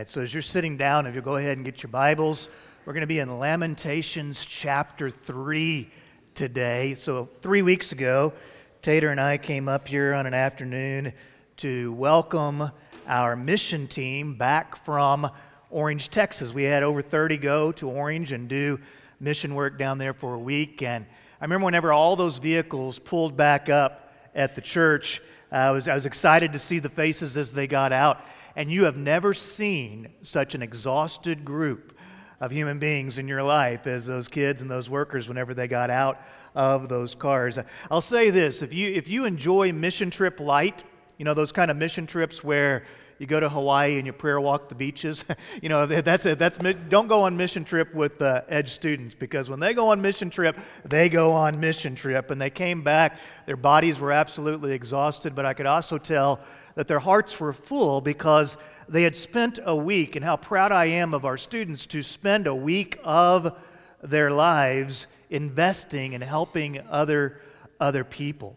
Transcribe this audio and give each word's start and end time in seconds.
right, 0.00 0.08
so 0.08 0.22
as 0.22 0.32
you're 0.32 0.40
sitting 0.40 0.78
down, 0.78 1.04
if 1.04 1.14
you'll 1.14 1.22
go 1.22 1.36
ahead 1.36 1.58
and 1.58 1.64
get 1.66 1.82
your 1.82 1.90
Bibles, 1.90 2.48
we're 2.86 2.94
going 2.94 3.02
to 3.02 3.06
be 3.06 3.18
in 3.18 3.38
Lamentations 3.38 4.46
chapter 4.46 5.10
3 5.10 5.90
today. 6.32 6.94
So, 6.94 7.28
three 7.42 7.60
weeks 7.60 7.92
ago, 7.92 8.32
Tater 8.80 9.10
and 9.10 9.20
I 9.20 9.36
came 9.36 9.68
up 9.68 9.86
here 9.86 10.14
on 10.14 10.24
an 10.24 10.32
afternoon 10.32 11.12
to 11.58 11.92
welcome 11.92 12.70
our 13.06 13.36
mission 13.36 13.86
team 13.86 14.36
back 14.36 14.74
from 14.86 15.30
Orange, 15.68 16.08
Texas. 16.08 16.54
We 16.54 16.62
had 16.62 16.82
over 16.82 17.02
30 17.02 17.36
go 17.36 17.70
to 17.72 17.90
Orange 17.90 18.32
and 18.32 18.48
do 18.48 18.80
mission 19.20 19.54
work 19.54 19.76
down 19.76 19.98
there 19.98 20.14
for 20.14 20.32
a 20.32 20.38
week. 20.38 20.80
And 20.80 21.04
I 21.42 21.44
remember 21.44 21.66
whenever 21.66 21.92
all 21.92 22.16
those 22.16 22.38
vehicles 22.38 22.98
pulled 22.98 23.36
back 23.36 23.68
up 23.68 24.14
at 24.34 24.54
the 24.54 24.62
church, 24.62 25.20
uh, 25.52 25.56
I, 25.56 25.70
was, 25.72 25.88
I 25.88 25.94
was 25.94 26.06
excited 26.06 26.54
to 26.54 26.58
see 26.58 26.78
the 26.78 26.88
faces 26.88 27.36
as 27.36 27.52
they 27.52 27.66
got 27.66 27.92
out 27.92 28.24
and 28.56 28.70
you 28.70 28.84
have 28.84 28.96
never 28.96 29.34
seen 29.34 30.08
such 30.22 30.54
an 30.54 30.62
exhausted 30.62 31.44
group 31.44 31.96
of 32.40 32.50
human 32.50 32.78
beings 32.78 33.18
in 33.18 33.28
your 33.28 33.42
life 33.42 33.86
as 33.86 34.06
those 34.06 34.26
kids 34.26 34.62
and 34.62 34.70
those 34.70 34.88
workers 34.88 35.28
whenever 35.28 35.52
they 35.52 35.68
got 35.68 35.90
out 35.90 36.22
of 36.54 36.88
those 36.88 37.14
cars. 37.14 37.58
I'll 37.90 38.00
say 38.00 38.30
this 38.30 38.62
if 38.62 38.72
you, 38.72 38.90
if 38.90 39.08
you 39.08 39.24
enjoy 39.24 39.72
Mission 39.72 40.10
Trip 40.10 40.40
Light, 40.40 40.82
you 41.18 41.24
know, 41.24 41.34
those 41.34 41.52
kind 41.52 41.70
of 41.70 41.76
mission 41.76 42.06
trips 42.06 42.42
where 42.42 42.84
you 43.20 43.26
go 43.26 43.38
to 43.38 43.50
Hawaii 43.50 43.98
and 43.98 44.06
you 44.06 44.14
prayer 44.14 44.40
walk 44.40 44.70
the 44.70 44.74
beaches. 44.74 45.26
you 45.62 45.68
know, 45.68 45.84
that's 45.84 46.24
it. 46.24 46.38
That's 46.38 46.56
don't 46.56 47.06
go 47.06 47.20
on 47.20 47.36
mission 47.36 47.66
trip 47.66 47.94
with 47.94 48.22
uh, 48.22 48.40
Edge 48.48 48.70
students 48.70 49.14
because 49.14 49.50
when 49.50 49.60
they 49.60 49.74
go 49.74 49.88
on 49.88 50.00
mission 50.00 50.30
trip, 50.30 50.58
they 50.86 51.10
go 51.10 51.34
on 51.34 51.60
mission 51.60 51.94
trip. 51.94 52.30
And 52.30 52.40
they 52.40 52.48
came 52.48 52.82
back, 52.82 53.20
their 53.44 53.58
bodies 53.58 54.00
were 54.00 54.10
absolutely 54.10 54.72
exhausted, 54.72 55.34
but 55.34 55.44
I 55.44 55.52
could 55.52 55.66
also 55.66 55.98
tell 55.98 56.40
that 56.76 56.88
their 56.88 56.98
hearts 56.98 57.38
were 57.38 57.52
full 57.52 58.00
because 58.00 58.56
they 58.88 59.02
had 59.02 59.14
spent 59.14 59.58
a 59.64 59.76
week, 59.76 60.16
and 60.16 60.24
how 60.24 60.38
proud 60.38 60.72
I 60.72 60.86
am 60.86 61.12
of 61.12 61.26
our 61.26 61.36
students 61.36 61.84
to 61.86 62.02
spend 62.02 62.46
a 62.46 62.54
week 62.54 62.98
of 63.04 63.54
their 64.02 64.30
lives 64.30 65.08
investing 65.28 66.14
and 66.14 66.24
helping 66.24 66.80
other, 66.88 67.42
other 67.80 68.02
people. 68.02 68.56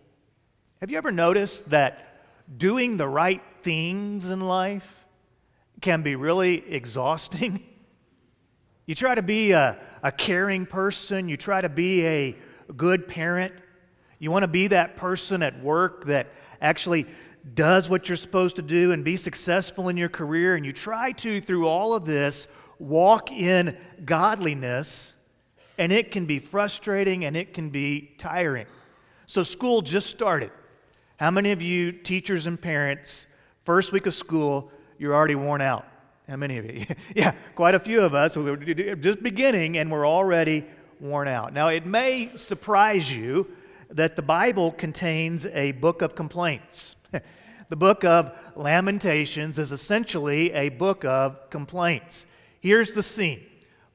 Have 0.80 0.90
you 0.90 0.98
ever 0.98 1.12
noticed 1.12 1.70
that 1.70 2.13
doing 2.58 2.98
the 2.98 3.08
right 3.08 3.42
things 3.62 4.30
in 4.30 4.42
life 4.42 5.06
can 5.82 6.02
be 6.02 6.16
really 6.16 6.64
exhausting? 6.72 7.64
You 8.86 8.96
try 8.96 9.16
to 9.16 9.22
be 9.22 9.54
a, 9.54 9.78
a 10.02 10.12
caring 10.12 10.66
person, 10.66 11.30
you 11.30 11.38
try 11.38 11.62
to 11.62 11.70
be 11.70 12.06
a 12.06 12.38
good 12.76 13.08
parent, 13.08 13.54
you 14.20 14.30
want 14.30 14.44
to 14.44 14.50
be 14.50 14.68
that 14.68 14.98
person 14.98 15.42
at 15.42 15.58
work 15.64 16.04
that 16.06 16.28
actually 16.62 17.06
does 17.56 17.90
what 17.90 18.08
you're 18.08 18.16
supposed 18.16 18.56
to 18.58 18.62
do 18.62 18.92
and 18.92 19.04
be 19.04 19.18
successful 19.18 19.90
in 19.90 19.98
your 19.98 20.10
career, 20.10 20.56
and 20.56 20.66
you 20.66 20.74
try 20.74 21.12
to, 21.14 21.40
through 21.42 21.68
all 21.68 21.94
of 21.94 22.06
this, 22.06 22.48
walk 22.80 23.32
in 23.32 23.78
godliness, 24.06 25.16
and 25.78 25.92
it 25.92 26.12
can 26.12 26.26
be 26.26 26.40
frustrating 26.40 27.26
and 27.26 27.36
it 27.36 27.54
can 27.54 27.70
be 27.70 28.14
tiring. 28.18 28.66
So, 29.26 29.44
school 29.44 29.82
just 29.82 30.10
started. 30.10 30.52
How 31.18 31.30
many 31.30 31.52
of 31.52 31.62
you, 31.62 31.92
teachers 31.92 32.48
and 32.48 32.60
parents, 32.60 33.28
first 33.66 33.92
week 33.92 34.08
of 34.08 34.16
school, 34.16 34.72
you're 34.98 35.14
already 35.14 35.36
worn 35.36 35.62
out? 35.62 35.86
How 36.28 36.38
many 36.38 36.58
of 36.58 36.66
you? 36.66 36.86
yeah, 37.16 37.34
quite 37.56 37.76
a 37.76 37.80
few 37.80 38.02
of 38.02 38.14
us. 38.14 38.36
We're 38.36 38.56
just 38.96 39.22
beginning 39.22 39.78
and 39.78 39.92
we're 39.92 40.08
already 40.08 40.66
worn 41.00 41.28
out. 41.28 41.54
Now, 41.54 41.68
it 41.68 41.86
may 41.86 42.32
surprise 42.36 43.14
you 43.14 43.48
that 43.92 44.16
the 44.16 44.22
Bible 44.22 44.72
contains 44.72 45.46
a 45.48 45.74
book 45.74 46.02
of 46.02 46.16
complaints. 46.16 46.96
the 47.70 47.76
book 47.76 48.04
of 48.04 48.38
Lamentations 48.56 49.60
is 49.60 49.72
essentially 49.72 50.52
a 50.54 50.70
book 50.70 51.06
of 51.06 51.50
complaints. 51.52 52.26
Here's 52.60 52.94
the 52.94 53.04
scene 53.04 53.42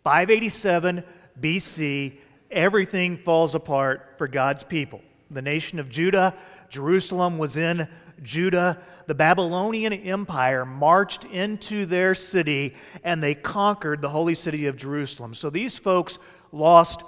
587 0.05 1.03
BC, 1.41 2.19
everything 2.51 3.17
falls 3.19 3.55
apart 3.55 4.15
for 4.19 4.29
God's 4.29 4.63
people. 4.63 5.01
The 5.31 5.43
nation 5.43 5.79
of 5.79 5.89
Judah, 5.89 6.35
Jerusalem 6.69 7.39
was 7.39 7.57
in 7.57 7.87
Judah. 8.23 8.79
The 9.07 9.15
Babylonian 9.15 9.93
Empire 9.93 10.65
marched 10.65 11.25
into 11.25 11.87
their 11.87 12.15
city 12.15 12.75
and 13.05 13.23
they 13.23 13.35
conquered 13.35 14.03
the 14.03 14.09
holy 14.09 14.35
city 14.35 14.67
of 14.67 14.77
Jerusalem. 14.77 15.35
So 15.35 15.51
these 15.51 15.79
folks 15.79 16.19
lost 16.53 17.03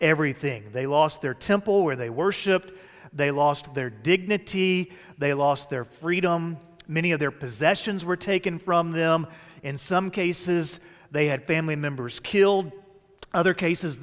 everything. 0.00 0.64
They 0.72 0.86
lost 0.86 1.22
their 1.22 1.34
temple 1.34 1.84
where 1.84 1.96
they 1.96 2.10
worshiped, 2.10 2.72
they 3.12 3.30
lost 3.30 3.74
their 3.74 3.90
dignity, 3.90 4.92
they 5.18 5.34
lost 5.34 5.70
their 5.70 5.84
freedom. 5.84 6.56
Many 6.86 7.12
of 7.12 7.20
their 7.20 7.30
possessions 7.30 8.04
were 8.04 8.16
taken 8.16 8.58
from 8.58 8.92
them. 8.92 9.26
In 9.62 9.76
some 9.76 10.10
cases, 10.10 10.80
they 11.10 11.26
had 11.26 11.46
family 11.46 11.76
members 11.76 12.20
killed. 12.20 12.72
Other 13.32 13.54
cases, 13.54 13.98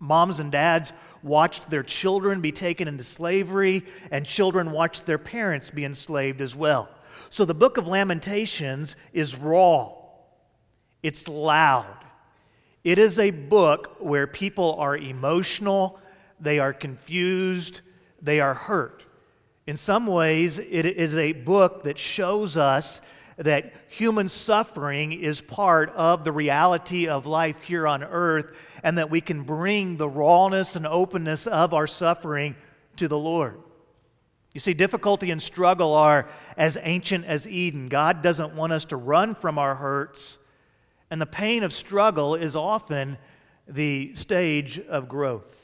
moms 0.00 0.40
and 0.40 0.50
dads 0.50 0.92
watched 1.24 1.70
their 1.70 1.82
children 1.82 2.40
be 2.40 2.52
taken 2.52 2.86
into 2.86 3.02
slavery, 3.02 3.82
and 4.12 4.24
children 4.24 4.70
watched 4.70 5.06
their 5.06 5.18
parents 5.18 5.70
be 5.70 5.84
enslaved 5.84 6.40
as 6.40 6.54
well. 6.54 6.88
So 7.30 7.44
the 7.44 7.54
book 7.54 7.78
of 7.78 7.88
Lamentations 7.88 8.94
is 9.12 9.34
raw, 9.34 9.92
it's 11.02 11.26
loud. 11.26 11.96
It 12.84 12.98
is 12.98 13.18
a 13.18 13.30
book 13.30 13.96
where 13.98 14.26
people 14.26 14.74
are 14.78 14.96
emotional, 14.98 15.98
they 16.38 16.58
are 16.58 16.74
confused, 16.74 17.80
they 18.20 18.40
are 18.40 18.54
hurt. 18.54 19.04
In 19.66 19.78
some 19.78 20.06
ways, 20.06 20.58
it 20.58 20.84
is 20.84 21.14
a 21.14 21.32
book 21.32 21.84
that 21.84 21.98
shows 21.98 22.58
us 22.58 23.00
that 23.36 23.72
human 23.88 24.28
suffering 24.28 25.12
is 25.12 25.40
part 25.40 25.90
of 25.90 26.24
the 26.24 26.32
reality 26.32 27.08
of 27.08 27.26
life 27.26 27.60
here 27.60 27.86
on 27.86 28.04
earth, 28.04 28.56
and 28.82 28.98
that 28.98 29.10
we 29.10 29.20
can 29.20 29.42
bring 29.42 29.96
the 29.96 30.08
rawness 30.08 30.76
and 30.76 30.86
openness 30.86 31.46
of 31.46 31.74
our 31.74 31.86
suffering 31.86 32.54
to 32.96 33.08
the 33.08 33.18
Lord. 33.18 33.60
You 34.52 34.60
see, 34.60 34.72
difficulty 34.72 35.32
and 35.32 35.42
struggle 35.42 35.94
are 35.94 36.28
as 36.56 36.78
ancient 36.80 37.24
as 37.24 37.48
Eden. 37.48 37.88
God 37.88 38.22
doesn't 38.22 38.54
want 38.54 38.72
us 38.72 38.84
to 38.86 38.96
run 38.96 39.34
from 39.34 39.58
our 39.58 39.74
hurts, 39.74 40.38
and 41.10 41.20
the 41.20 41.26
pain 41.26 41.64
of 41.64 41.72
struggle 41.72 42.36
is 42.36 42.54
often 42.54 43.18
the 43.66 44.14
stage 44.14 44.78
of 44.78 45.08
growth. 45.08 45.63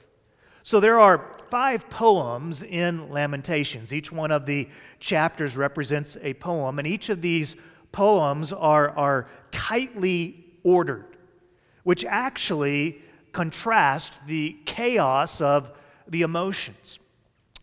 So 0.63 0.79
there 0.79 1.01
are 1.01 1.33
five 1.49 1.89
poems 1.89 2.63
in 2.63 3.09
Lamentations. 3.11 3.95
Each 3.95 4.13
one 4.13 4.31
of 4.31 4.45
the 4.45 4.69
chapters 4.99 5.57
represents 5.57 6.17
a 6.23 6.35
poem, 6.35 6.79
and 6.79 6.87
each 6.87 7.09
of 7.09 7.23
these 7.23 7.57
poems 7.93 8.53
are, 8.53 8.91
are 8.91 9.29
tightly 9.51 10.45
ordered, 10.63 11.17
which 11.85 12.05
actually 12.05 13.01
contrast 13.33 14.27
the 14.27 14.57
chaos 14.67 15.41
of 15.41 15.71
the 16.09 16.23
emotions. 16.23 16.99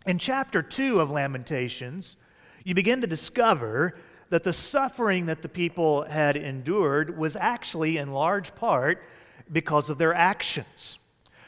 In 0.05 0.17
chapter 0.17 0.61
2 0.61 0.99
of 0.99 1.11
Lamentations, 1.11 2.15
you 2.63 2.73
begin 2.73 3.01
to 3.01 3.07
discover 3.07 3.97
that 4.29 4.43
the 4.43 4.53
suffering 4.53 5.25
that 5.27 5.41
the 5.41 5.49
people 5.49 6.03
had 6.03 6.35
endured 6.35 7.17
was 7.17 7.35
actually, 7.35 7.97
in 7.97 8.11
large 8.11 8.55
part, 8.55 9.03
because 9.51 9.89
of 9.89 9.97
their 9.97 10.13
actions. 10.13 10.99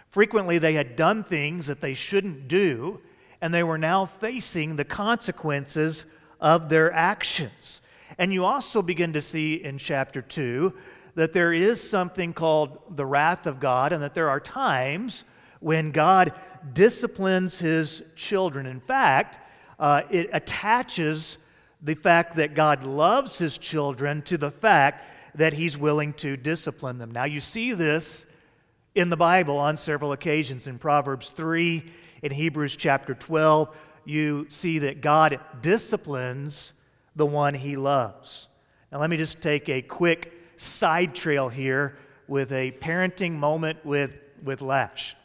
Frequently, 0.09 0.57
they 0.57 0.73
had 0.73 0.95
done 0.95 1.23
things 1.23 1.67
that 1.67 1.81
they 1.81 1.93
shouldn't 1.93 2.47
do, 2.47 2.99
and 3.41 3.53
they 3.53 3.63
were 3.63 3.77
now 3.77 4.05
facing 4.05 4.75
the 4.75 4.85
consequences 4.85 6.05
of 6.41 6.67
their 6.69 6.91
actions. 6.91 7.81
And 8.17 8.33
you 8.33 8.43
also 8.43 8.81
begin 8.81 9.13
to 9.13 9.21
see 9.21 9.55
in 9.55 9.77
chapter 9.77 10.21
2 10.21 10.73
that 11.15 11.33
there 11.33 11.53
is 11.53 11.87
something 11.87 12.33
called 12.33 12.97
the 12.97 13.05
wrath 13.05 13.45
of 13.45 13.59
God, 13.59 13.93
and 13.93 14.01
that 14.01 14.13
there 14.13 14.29
are 14.29 14.39
times 14.39 15.23
when 15.59 15.91
God 15.91 16.33
disciplines 16.73 17.59
his 17.59 18.03
children. 18.15 18.65
In 18.65 18.79
fact, 18.79 19.37
uh, 19.79 20.01
it 20.09 20.29
attaches 20.33 21.37
the 21.81 21.95
fact 21.95 22.35
that 22.35 22.55
God 22.55 22.83
loves 22.83 23.37
his 23.37 23.57
children 23.57 24.21
to 24.23 24.37
the 24.37 24.51
fact 24.51 25.05
that 25.35 25.53
he's 25.53 25.77
willing 25.77 26.13
to 26.13 26.35
discipline 26.35 26.97
them. 26.97 27.12
Now, 27.12 27.25
you 27.25 27.39
see 27.39 27.73
this 27.73 28.25
in 28.95 29.09
the 29.09 29.18
Bible 29.18 29.57
on 29.57 29.77
several 29.77 30.12
occasions. 30.12 30.68
In 30.68 30.80
Proverbs 30.80 31.31
3, 31.31 31.83
in 32.24 32.31
Hebrews 32.31 32.75
chapter 32.75 33.13
12, 33.13 33.75
you 34.06 34.45
see 34.50 34.80
that 34.80 35.01
God 35.01 35.39
disciplines 35.62 36.74
the 37.15 37.25
one 37.25 37.53
he 37.53 37.75
loves. 37.75 38.47
Now, 38.91 39.00
let 39.00 39.09
me 39.09 39.18
just 39.18 39.41
take 39.41 39.69
a 39.69 39.81
quick 39.81 40.33
side 40.56 41.13
trail 41.15 41.50
here 41.50 41.97
with 42.27 42.51
a 42.51 42.71
parenting 42.71 43.33
moment 43.33 43.83
with, 43.86 44.15
with 44.44 44.62
Lash. 44.62 45.15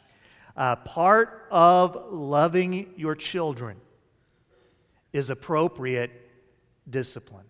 Uh, 0.55 0.75
part 0.77 1.47
of 1.51 2.11
loving 2.11 2.93
your 2.95 3.15
children 3.15 3.77
is 5.13 5.29
appropriate 5.29 6.11
discipline. 6.89 7.45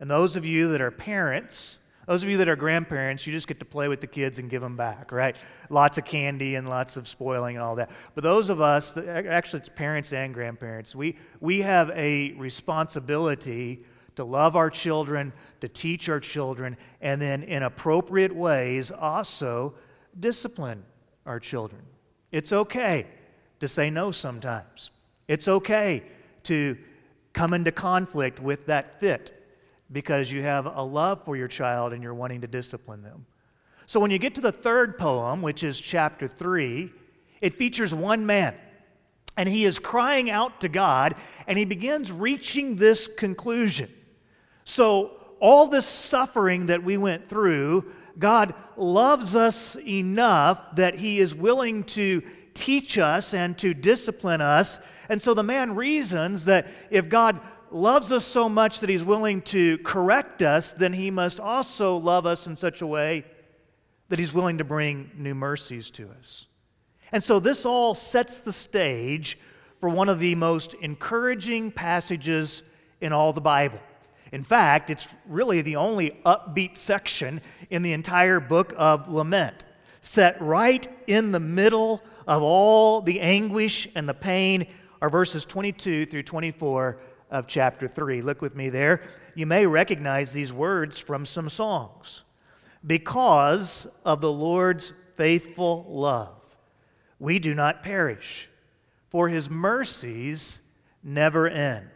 And 0.00 0.10
those 0.10 0.36
of 0.36 0.44
you 0.44 0.68
that 0.68 0.80
are 0.80 0.90
parents, 0.90 1.78
those 2.06 2.22
of 2.22 2.28
you 2.28 2.36
that 2.36 2.48
are 2.48 2.56
grandparents, 2.56 3.26
you 3.26 3.32
just 3.32 3.48
get 3.48 3.58
to 3.60 3.64
play 3.64 3.88
with 3.88 4.00
the 4.00 4.06
kids 4.06 4.38
and 4.38 4.50
give 4.50 4.60
them 4.62 4.76
back, 4.76 5.12
right? 5.12 5.36
Lots 5.70 5.98
of 5.98 6.04
candy 6.04 6.56
and 6.56 6.68
lots 6.68 6.96
of 6.96 7.08
spoiling 7.08 7.56
and 7.56 7.62
all 7.62 7.76
that. 7.76 7.90
But 8.14 8.24
those 8.24 8.50
of 8.50 8.60
us, 8.60 8.96
actually, 8.96 9.60
it's 9.60 9.68
parents 9.68 10.12
and 10.12 10.34
grandparents, 10.34 10.94
we, 10.94 11.16
we 11.40 11.60
have 11.62 11.90
a 11.90 12.32
responsibility 12.32 13.84
to 14.16 14.24
love 14.24 14.54
our 14.56 14.70
children, 14.70 15.32
to 15.60 15.68
teach 15.68 16.08
our 16.08 16.20
children, 16.20 16.76
and 17.00 17.20
then 17.20 17.42
in 17.42 17.62
appropriate 17.62 18.34
ways 18.34 18.90
also 18.90 19.74
discipline 20.20 20.84
our 21.26 21.40
children. 21.40 21.82
It's 22.32 22.52
okay 22.52 23.06
to 23.60 23.68
say 23.68 23.90
no 23.90 24.10
sometimes. 24.10 24.90
It's 25.26 25.48
okay 25.48 26.02
to 26.44 26.76
come 27.32 27.54
into 27.54 27.72
conflict 27.72 28.40
with 28.40 28.66
that 28.66 29.00
fit 29.00 29.43
because 29.92 30.30
you 30.30 30.42
have 30.42 30.66
a 30.66 30.82
love 30.82 31.24
for 31.24 31.36
your 31.36 31.48
child 31.48 31.92
and 31.92 32.02
you're 32.02 32.14
wanting 32.14 32.40
to 32.40 32.46
discipline 32.46 33.02
them. 33.02 33.26
So 33.86 34.00
when 34.00 34.10
you 34.10 34.18
get 34.18 34.34
to 34.36 34.40
the 34.40 34.52
third 34.52 34.98
poem, 34.98 35.42
which 35.42 35.62
is 35.62 35.80
chapter 35.80 36.26
3, 36.26 36.90
it 37.40 37.54
features 37.54 37.94
one 37.94 38.24
man. 38.24 38.54
And 39.36 39.48
he 39.48 39.64
is 39.64 39.78
crying 39.78 40.30
out 40.30 40.60
to 40.60 40.68
God, 40.68 41.16
and 41.46 41.58
he 41.58 41.64
begins 41.64 42.12
reaching 42.12 42.76
this 42.76 43.08
conclusion. 43.08 43.90
So, 44.64 45.20
all 45.40 45.66
this 45.66 45.86
suffering 45.86 46.66
that 46.66 46.82
we 46.82 46.96
went 46.96 47.28
through, 47.28 47.92
God 48.18 48.54
loves 48.76 49.34
us 49.34 49.76
enough 49.76 50.76
that 50.76 50.94
he 50.94 51.18
is 51.18 51.34
willing 51.34 51.84
to 51.84 52.22
teach 52.54 52.96
us 52.96 53.34
and 53.34 53.58
to 53.58 53.74
discipline 53.74 54.40
us. 54.40 54.80
And 55.08 55.20
so 55.20 55.34
the 55.34 55.42
man 55.42 55.74
reasons 55.74 56.44
that 56.46 56.66
if 56.90 57.08
God 57.08 57.40
loves 57.74 58.12
us 58.12 58.24
so 58.24 58.48
much 58.48 58.80
that 58.80 58.88
he's 58.88 59.04
willing 59.04 59.42
to 59.42 59.78
correct 59.78 60.42
us, 60.42 60.72
then 60.72 60.92
he 60.92 61.10
must 61.10 61.40
also 61.40 61.96
love 61.96 62.24
us 62.24 62.46
in 62.46 62.54
such 62.54 62.82
a 62.82 62.86
way 62.86 63.24
that 64.08 64.18
he's 64.18 64.32
willing 64.32 64.58
to 64.58 64.64
bring 64.64 65.10
new 65.16 65.34
mercies 65.34 65.90
to 65.90 66.08
us. 66.10 66.46
And 67.12 67.22
so 67.22 67.40
this 67.40 67.66
all 67.66 67.94
sets 67.94 68.38
the 68.38 68.52
stage 68.52 69.38
for 69.80 69.88
one 69.88 70.08
of 70.08 70.20
the 70.20 70.34
most 70.34 70.74
encouraging 70.74 71.70
passages 71.70 72.62
in 73.00 73.12
all 73.12 73.32
the 73.32 73.40
Bible. 73.40 73.80
In 74.32 74.44
fact, 74.44 74.90
it's 74.90 75.08
really 75.26 75.60
the 75.60 75.76
only 75.76 76.18
upbeat 76.24 76.76
section 76.76 77.40
in 77.70 77.82
the 77.82 77.92
entire 77.92 78.40
book 78.40 78.72
of 78.76 79.08
Lament, 79.08 79.64
set 80.00 80.40
right 80.40 80.88
in 81.06 81.32
the 81.32 81.40
middle 81.40 82.02
of 82.26 82.42
all 82.42 83.00
the 83.00 83.20
anguish 83.20 83.88
and 83.94 84.08
the 84.08 84.14
pain 84.14 84.66
are 85.02 85.10
verses 85.10 85.44
22 85.44 86.06
through 86.06 86.22
24 86.22 86.98
of 87.34 87.48
chapter 87.48 87.88
3. 87.88 88.22
Look 88.22 88.40
with 88.40 88.54
me 88.54 88.70
there. 88.70 89.02
You 89.34 89.44
may 89.44 89.66
recognize 89.66 90.32
these 90.32 90.52
words 90.52 91.00
from 91.00 91.26
some 91.26 91.48
songs. 91.48 92.22
Because 92.86 93.88
of 94.04 94.20
the 94.20 94.32
Lord's 94.32 94.92
faithful 95.16 95.84
love, 95.88 96.36
we 97.18 97.40
do 97.40 97.52
not 97.52 97.82
perish, 97.82 98.48
for 99.10 99.28
his 99.28 99.50
mercies 99.50 100.60
never 101.02 101.48
end. 101.48 101.88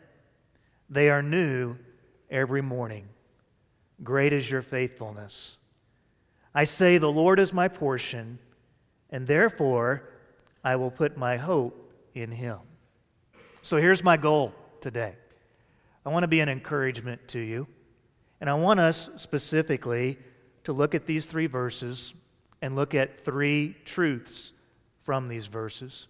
They 0.91 1.09
are 1.09 1.23
new 1.23 1.77
every 2.31 2.63
morning. 2.63 3.09
Great 4.03 4.33
is 4.33 4.51
your 4.51 4.63
faithfulness. 4.63 5.59
I 6.53 6.65
say, 6.65 6.99
The 6.99 7.13
Lord 7.13 7.39
is 7.39 7.53
my 7.53 7.69
portion, 7.69 8.41
and 9.11 9.25
therefore 9.25 10.11
I 10.65 10.75
will 10.75 10.91
put 10.91 11.17
my 11.17 11.37
hope 11.37 11.93
in 12.15 12.33
him. 12.33 12.59
So 13.63 13.77
here's 13.77 14.03
my 14.03 14.17
goal 14.17 14.53
today 14.81 15.15
I 16.09 16.11
want 16.11 16.23
to 16.23 16.29
be 16.29 16.41
an 16.41 16.49
encouragement 16.49 17.29
to 17.29 17.39
you, 17.39 17.67
and 18.41 18.49
I 18.49 18.55
want 18.55 18.81
us 18.81 19.11
specifically 19.17 20.17
to 20.65 20.73
look 20.73 20.95
at 20.95 21.05
these 21.05 21.27
three 21.27 21.47
verses 21.47 22.15
and 22.63 22.75
look 22.75 22.95
at 22.95 23.21
three 23.27 23.77
truths 23.85 24.55
from 25.03 25.29
these 25.29 25.49
verses. 25.49 26.07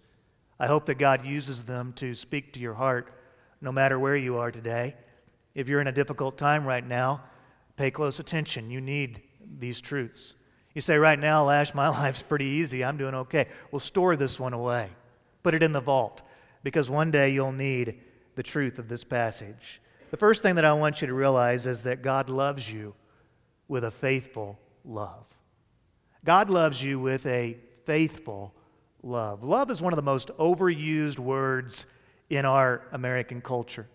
I 0.57 0.67
hope 0.67 0.85
that 0.85 0.99
God 0.99 1.25
uses 1.25 1.65
them 1.65 1.91
to 1.97 2.15
speak 2.15 2.53
to 2.53 2.61
your 2.61 2.75
heart 2.75 3.11
no 3.59 3.73
matter 3.73 3.99
where 3.99 4.15
you 4.15 4.37
are 4.37 4.51
today. 4.51 4.95
If 5.53 5.67
you're 5.67 5.81
in 5.81 5.87
a 5.87 5.91
difficult 5.91 6.37
time 6.37 6.65
right 6.65 6.87
now, 6.87 7.21
pay 7.75 7.91
close 7.91 8.21
attention. 8.21 8.71
You 8.71 8.79
need 8.79 9.21
these 9.59 9.81
truths. 9.81 10.35
You 10.75 10.79
say, 10.79 10.95
right 10.95 11.19
now, 11.19 11.43
Lash, 11.43 11.73
my 11.73 11.89
life's 12.03 12.23
pretty 12.23 12.45
easy. 12.45 12.85
I'm 12.85 12.95
doing 12.95 13.15
okay. 13.15 13.47
Well, 13.69 13.81
store 13.81 14.15
this 14.15 14.39
one 14.39 14.53
away. 14.53 14.91
Put 15.43 15.55
it 15.55 15.61
in 15.61 15.73
the 15.73 15.81
vault 15.81 16.21
because 16.63 16.89
one 16.89 17.11
day 17.11 17.31
you'll 17.31 17.51
need 17.51 17.99
the 18.35 18.43
truth 18.43 18.79
of 18.79 18.87
this 18.87 19.03
passage. 19.03 19.81
The 20.11 20.17
first 20.17 20.41
thing 20.41 20.55
that 20.55 20.65
I 20.65 20.73
want 20.73 21.01
you 21.01 21.07
to 21.07 21.13
realize 21.13 21.65
is 21.65 21.83
that 21.83 22.01
God 22.01 22.29
loves 22.29 22.71
you 22.71 22.95
with 23.67 23.83
a 23.83 23.91
faithful 23.91 24.59
love. 24.83 25.25
God 26.25 26.49
loves 26.49 26.83
you 26.83 26.99
with 26.99 27.25
a 27.27 27.57
faithful 27.85 28.53
love. 29.03 29.43
Love 29.43 29.69
is 29.69 29.81
one 29.81 29.93
of 29.93 29.97
the 29.97 30.03
most 30.03 30.29
overused 30.37 31.19
words 31.19 31.85
in 32.29 32.45
our 32.45 32.81
American 32.91 33.39
culture. 33.39 33.87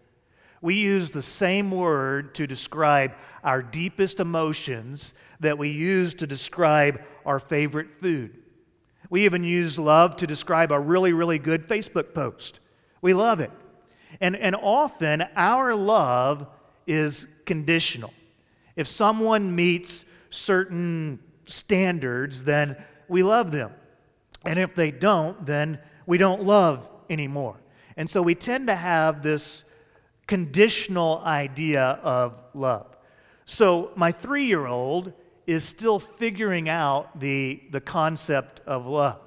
We 0.61 0.75
use 0.77 1.11
the 1.11 1.21
same 1.21 1.71
word 1.71 2.35
to 2.37 2.47
describe 2.47 3.13
our 3.43 3.61
deepest 3.61 4.21
emotions 4.21 5.15
that 5.41 5.59
we 5.59 5.69
use 5.69 6.15
to 6.15 6.27
describe 6.27 7.03
our 7.27 7.39
favorite 7.39 7.89
food. 8.01 8.39
We 9.11 9.25
even 9.25 9.45
use 9.45 9.79
love 9.79 10.17
to 10.17 10.27
describe 10.27 10.73
a 10.73 10.81
really, 10.81 11.13
really 11.13 11.39
good 11.39 11.69
Facebook 11.69 12.15
post. 12.15 12.61
We 13.03 13.13
love 13.13 13.41
it. 13.41 13.51
And, 14.21 14.37
and 14.37 14.55
often 14.57 15.25
our 15.37 15.75
love 15.75 16.47
is 16.87 17.29
conditional. 17.47 18.13
If 18.77 18.89
someone 18.89 19.55
meets 19.55 20.05
certain 20.31 21.19
standards, 21.47 22.43
then 22.43 22.77
we 23.09 23.23
love 23.23 23.53
them. 23.53 23.73
And 24.45 24.59
if 24.59 24.75
they 24.75 24.91
don't, 24.91 25.45
then 25.47 25.79
we 26.07 26.19
don't 26.19 26.43
love 26.43 26.89
anymore. 27.09 27.57
And 27.97 28.09
so 28.09 28.21
we 28.23 28.35
tend 28.35 28.67
to 28.67 28.75
have 28.75 29.23
this 29.23 29.65
conditional 30.27 31.23
idea 31.25 32.01
of 32.03 32.35
love. 32.55 32.97
So 33.47 33.93
my 33.95 34.11
three 34.11 34.45
year 34.45 34.67
old 34.67 35.13
is 35.47 35.65
still 35.65 35.99
figuring 35.99 36.69
out 36.69 37.21
the, 37.21 37.63
the 37.71 37.81
concept 37.81 38.61
of 38.67 38.87
love. 38.87 39.21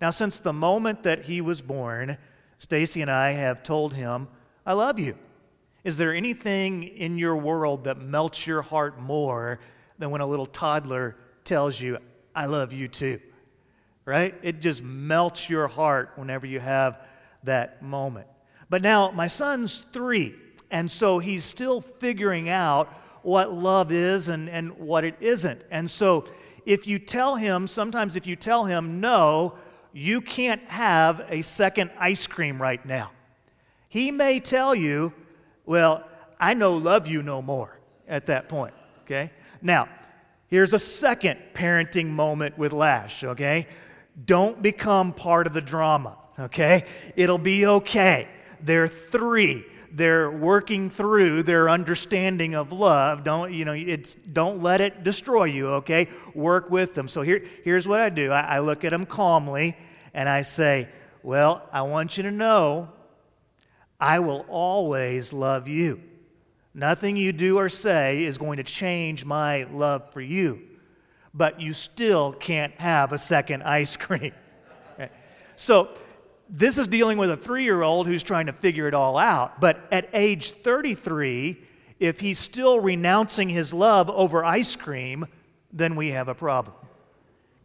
Now, 0.00 0.10
since 0.10 0.38
the 0.38 0.52
moment 0.52 1.02
that 1.04 1.22
he 1.22 1.40
was 1.40 1.62
born, 1.62 2.18
Stacy 2.58 3.02
and 3.02 3.10
I 3.10 3.32
have 3.32 3.62
told 3.62 3.94
him, 3.94 4.28
I 4.64 4.72
love 4.72 4.98
you. 4.98 5.16
Is 5.84 5.98
there 5.98 6.14
anything 6.14 6.82
in 6.84 7.18
your 7.18 7.36
world 7.36 7.84
that 7.84 7.98
melts 7.98 8.46
your 8.46 8.62
heart 8.62 8.98
more 9.00 9.60
than 9.98 10.10
when 10.10 10.20
a 10.20 10.26
little 10.26 10.46
toddler 10.46 11.16
tells 11.44 11.80
you, 11.80 11.98
I 12.34 12.46
love 12.46 12.72
you 12.72 12.88
too? 12.88 13.20
Right? 14.04 14.34
It 14.42 14.60
just 14.60 14.82
melts 14.82 15.48
your 15.48 15.68
heart 15.68 16.12
whenever 16.16 16.46
you 16.46 16.60
have 16.60 17.06
that 17.44 17.82
moment. 17.82 18.26
But 18.68 18.82
now, 18.82 19.10
my 19.12 19.28
son's 19.28 19.80
three, 19.92 20.34
and 20.70 20.90
so 20.90 21.18
he's 21.18 21.44
still 21.44 21.80
figuring 21.80 22.48
out 22.48 22.88
what 23.22 23.52
love 23.52 23.92
is 23.92 24.28
and, 24.28 24.48
and 24.48 24.76
what 24.78 25.04
it 25.04 25.16
isn't. 25.20 25.60
And 25.70 25.88
so, 25.88 26.24
if 26.64 26.86
you 26.86 26.98
tell 26.98 27.36
him, 27.36 27.68
sometimes 27.68 28.16
if 28.16 28.26
you 28.26 28.34
tell 28.34 28.64
him, 28.64 29.00
no, 29.00 29.54
you 29.96 30.20
can't 30.20 30.62
have 30.64 31.24
a 31.30 31.40
second 31.40 31.90
ice 31.98 32.26
cream 32.26 32.60
right 32.60 32.84
now, 32.84 33.10
he 33.88 34.10
may 34.10 34.40
tell 34.40 34.74
you, 34.74 35.10
well, 35.64 36.04
I 36.38 36.52
no 36.52 36.76
love 36.76 37.06
you 37.06 37.22
no 37.22 37.40
more 37.40 37.78
at 38.06 38.26
that 38.26 38.46
point, 38.46 38.74
okay? 39.04 39.30
Now, 39.62 39.88
here's 40.48 40.74
a 40.74 40.78
second 40.78 41.40
parenting 41.54 42.08
moment 42.08 42.58
with 42.58 42.74
Lash, 42.74 43.24
okay? 43.24 43.66
Don't 44.26 44.60
become 44.60 45.14
part 45.14 45.46
of 45.46 45.54
the 45.54 45.62
drama, 45.62 46.18
okay? 46.38 46.84
It'll 47.16 47.38
be 47.38 47.64
okay. 47.66 48.28
They're 48.60 48.88
three. 48.88 49.64
They're 49.92 50.30
working 50.30 50.90
through 50.90 51.44
their 51.44 51.70
understanding 51.70 52.54
of 52.54 52.70
love. 52.70 53.24
Don't, 53.24 53.50
you 53.50 53.64
know, 53.64 53.72
it's, 53.72 54.14
don't 54.14 54.62
let 54.62 54.82
it 54.82 55.04
destroy 55.04 55.44
you, 55.44 55.68
okay? 55.68 56.06
Work 56.34 56.70
with 56.70 56.94
them. 56.94 57.08
So 57.08 57.22
here, 57.22 57.42
here's 57.64 57.88
what 57.88 58.00
I 58.00 58.10
do 58.10 58.30
I, 58.30 58.40
I 58.40 58.58
look 58.58 58.84
at 58.84 58.90
them 58.90 59.06
calmly 59.06 59.74
and 60.16 60.28
I 60.28 60.42
say, 60.42 60.88
Well, 61.22 61.68
I 61.72 61.82
want 61.82 62.16
you 62.16 62.24
to 62.24 62.32
know 62.32 62.88
I 64.00 64.18
will 64.18 64.44
always 64.48 65.32
love 65.32 65.68
you. 65.68 66.02
Nothing 66.74 67.16
you 67.16 67.32
do 67.32 67.58
or 67.58 67.68
say 67.68 68.24
is 68.24 68.36
going 68.36 68.56
to 68.56 68.64
change 68.64 69.24
my 69.24 69.64
love 69.64 70.12
for 70.12 70.20
you, 70.20 70.60
but 71.32 71.60
you 71.60 71.72
still 71.72 72.32
can't 72.32 72.74
have 72.80 73.12
a 73.12 73.18
second 73.18 73.62
ice 73.62 73.96
cream. 73.96 74.32
So, 75.54 75.90
this 76.48 76.78
is 76.78 76.86
dealing 76.86 77.18
with 77.18 77.30
a 77.30 77.36
three 77.36 77.64
year 77.64 77.82
old 77.82 78.06
who's 78.06 78.22
trying 78.22 78.46
to 78.46 78.52
figure 78.52 78.86
it 78.86 78.94
all 78.94 79.18
out. 79.18 79.60
But 79.60 79.80
at 79.90 80.08
age 80.12 80.52
33, 80.52 81.56
if 81.98 82.20
he's 82.20 82.38
still 82.38 82.78
renouncing 82.78 83.48
his 83.48 83.74
love 83.74 84.08
over 84.10 84.44
ice 84.44 84.76
cream, 84.76 85.26
then 85.72 85.96
we 85.96 86.10
have 86.10 86.28
a 86.28 86.34
problem. 86.34 86.76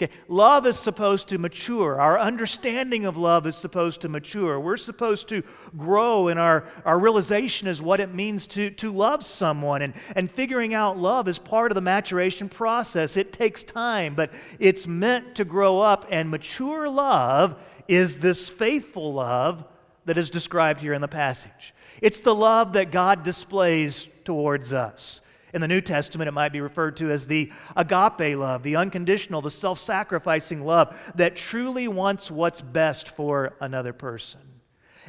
Okay, 0.02 0.12
love 0.28 0.66
is 0.66 0.80
supposed 0.80 1.28
to 1.28 1.38
mature. 1.38 2.02
Our 2.02 2.20
understanding 2.20 3.06
of 3.06 3.18
love 3.18 3.46
is 3.46 3.56
supposed 3.56 4.02
to 4.02 4.10
mature. 4.10 4.60
We're 4.60 4.78
supposed 4.78 5.28
to 5.30 5.44
grow 5.78 6.30
in 6.30 6.40
our, 6.40 6.66
our 6.86 6.98
realization 6.98 7.68
as 7.68 7.84
what 7.84 8.00
it 8.00 8.12
means 8.12 8.48
to, 8.48 8.72
to 8.72 8.92
love 8.92 9.24
someone. 9.24 9.84
And, 9.84 9.94
and 10.16 10.32
figuring 10.32 10.74
out 10.74 10.98
love 10.98 11.28
is 11.28 11.38
part 11.38 11.70
of 11.70 11.76
the 11.76 11.82
maturation 11.82 12.50
process. 12.50 13.16
It 13.16 13.32
takes 13.32 13.64
time, 13.64 14.16
but 14.16 14.34
it's 14.58 14.88
meant 14.88 15.36
to 15.36 15.46
grow 15.46 15.80
up. 15.80 16.08
And 16.10 16.32
mature 16.32 16.90
love 16.90 17.62
is 17.88 18.16
this 18.16 18.50
faithful 18.50 19.14
love 19.14 19.66
that 20.06 20.18
is 20.18 20.32
described 20.32 20.82
here 20.82 20.96
in 20.96 21.02
the 21.02 21.08
passage. 21.08 21.76
It's 22.02 22.22
the 22.22 22.34
love 22.34 22.74
that 22.74 22.92
God 22.92 23.22
displays 23.22 24.08
towards 24.24 24.74
us. 24.74 25.22
In 25.54 25.62
the 25.62 25.68
New 25.68 25.82
Testament, 25.82 26.28
it 26.28 26.34
might 26.34 26.54
be 26.54 26.62
referred 26.62 26.96
to 26.98 27.12
as 27.12 27.28
the 27.28 27.52
agape 27.76 28.38
love, 28.38 28.64
the 28.64 28.76
unconditional, 28.78 29.42
the 29.42 29.52
self 29.52 29.80
sacrificing 29.80 30.66
love 30.66 30.96
that 31.16 31.36
truly 31.36 31.88
wants 31.88 32.32
what's 32.32 32.62
best 32.62 33.10
for 33.10 33.56
another 33.60 33.94
person. 33.94 34.42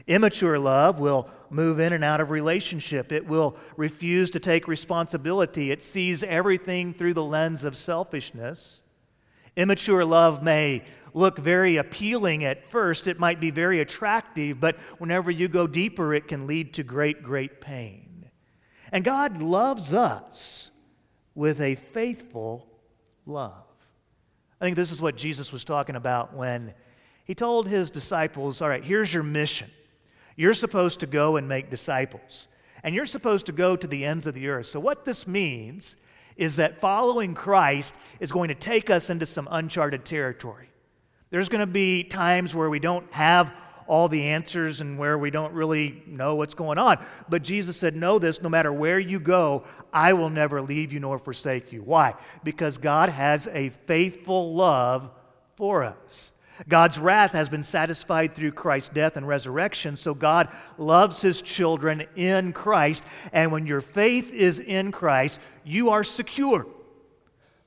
Immature 0.06 0.58
love 0.58 0.99
will 0.99 1.28
move 1.50 1.78
in 1.78 1.92
and 1.92 2.02
out 2.02 2.20
of 2.20 2.30
relationship. 2.30 3.12
It 3.12 3.26
will 3.26 3.56
refuse 3.76 4.30
to 4.30 4.40
take 4.40 4.66
responsibility. 4.66 5.70
It 5.70 5.82
sees 5.82 6.22
everything 6.22 6.94
through 6.94 7.14
the 7.14 7.22
lens 7.22 7.62
of 7.62 7.76
selfishness. 7.76 8.82
Immature 9.54 10.04
love 10.04 10.42
may 10.42 10.82
look 11.14 11.38
very 11.38 11.76
appealing 11.76 12.44
at 12.44 12.70
first, 12.70 13.06
it 13.06 13.18
might 13.18 13.38
be 13.38 13.50
very 13.50 13.80
attractive, 13.80 14.58
but 14.58 14.76
whenever 14.99 15.30
you 15.30 15.46
go 15.46 15.66
deeper, 15.66 16.14
it 16.14 16.26
can 16.26 16.46
lead 16.46 16.72
to 16.72 16.82
great, 16.82 17.22
great 17.22 17.61
pain. 17.61 18.01
And 18.92 19.02
God 19.02 19.40
loves 19.40 19.94
us 19.94 20.70
with 21.34 21.61
a 21.62 21.75
faithful 21.75 22.66
love. 23.26 23.64
I 24.61 24.64
think 24.64 24.76
this 24.76 24.92
is 24.92 25.00
what 25.00 25.16
Jesus 25.16 25.50
was 25.50 25.64
talking 25.64 25.96
about 25.96 26.34
when 26.34 26.75
he 27.25 27.34
told 27.34 27.66
his 27.66 27.90
disciples, 27.90 28.61
All 28.61 28.68
right, 28.68 28.84
here's 28.84 29.12
your 29.12 29.22
mission. 29.22 29.70
You're 30.37 30.54
supposed 30.54 31.00
to 31.00 31.06
go 31.06 31.37
and 31.37 31.49
make 31.49 31.70
disciples, 31.70 32.49
and 32.84 32.94
you're 32.94 33.06
supposed 33.06 33.46
to 33.46 33.52
go 33.52 33.76
to 33.76 33.87
the 33.87 34.04
ends 34.04 34.26
of 34.26 34.34
the 34.34 34.49
earth. 34.49 34.66
So, 34.66 34.78
what 34.78 35.04
this 35.04 35.26
means 35.26 35.96
is 36.37 36.56
that 36.56 36.78
following 36.78 37.34
Christ 37.34 37.94
is 38.20 38.32
going 38.32 38.49
to 38.49 38.54
take 38.54 38.90
us 38.90 39.11
into 39.11 39.26
some 39.26 39.49
uncharted 39.50 40.04
territory. 40.04 40.68
There's 41.30 41.49
going 41.49 41.61
to 41.61 41.66
be 41.66 42.04
times 42.04 42.54
where 42.54 42.70
we 42.70 42.78
don't 42.78 43.11
have 43.12 43.52
all 43.87 44.09
the 44.09 44.23
answers 44.23 44.81
and 44.81 44.99
where 44.99 45.19
we 45.19 45.31
don't 45.31 45.53
really 45.53 46.03
know 46.07 46.35
what's 46.35 46.55
going 46.55 46.79
on. 46.79 47.05
But 47.29 47.43
Jesus 47.43 47.77
said, 47.77 47.97
Know 47.97 48.19
this 48.19 48.43
no 48.43 48.49
matter 48.49 48.73
where 48.73 48.99
you 48.99 49.21
go, 49.21 49.65
I 49.93 50.12
will 50.12 50.31
never 50.31 50.62
leave 50.62 50.93
you 50.93 51.01
nor 51.01 51.19
forsake 51.19 51.73
you. 51.73 51.83
Why? 51.83 52.15
Because 52.45 52.79
God 52.79 53.09
has 53.09 53.49
a 53.49 53.71
faithful 53.71 54.55
love 54.55 55.11
for 55.57 55.85
us. 55.85 56.33
God's 56.69 56.99
wrath 56.99 57.33
has 57.33 57.49
been 57.49 57.62
satisfied 57.62 58.35
through 58.35 58.53
Christ's 58.53 58.91
death 58.91 59.17
and 59.17 59.27
resurrection, 59.27 59.97
so 59.97 60.15
God 60.15 60.49
loves 60.79 61.21
his 61.21 61.43
children 61.43 62.07
in 62.15 62.53
Christ. 62.53 63.05
And 63.33 63.51
when 63.51 63.67
your 63.67 63.81
faith 63.81 64.33
is 64.33 64.61
in 64.61 64.93
Christ, 64.93 65.41
you 65.65 65.91
are 65.91 66.05
secure. 66.05 66.67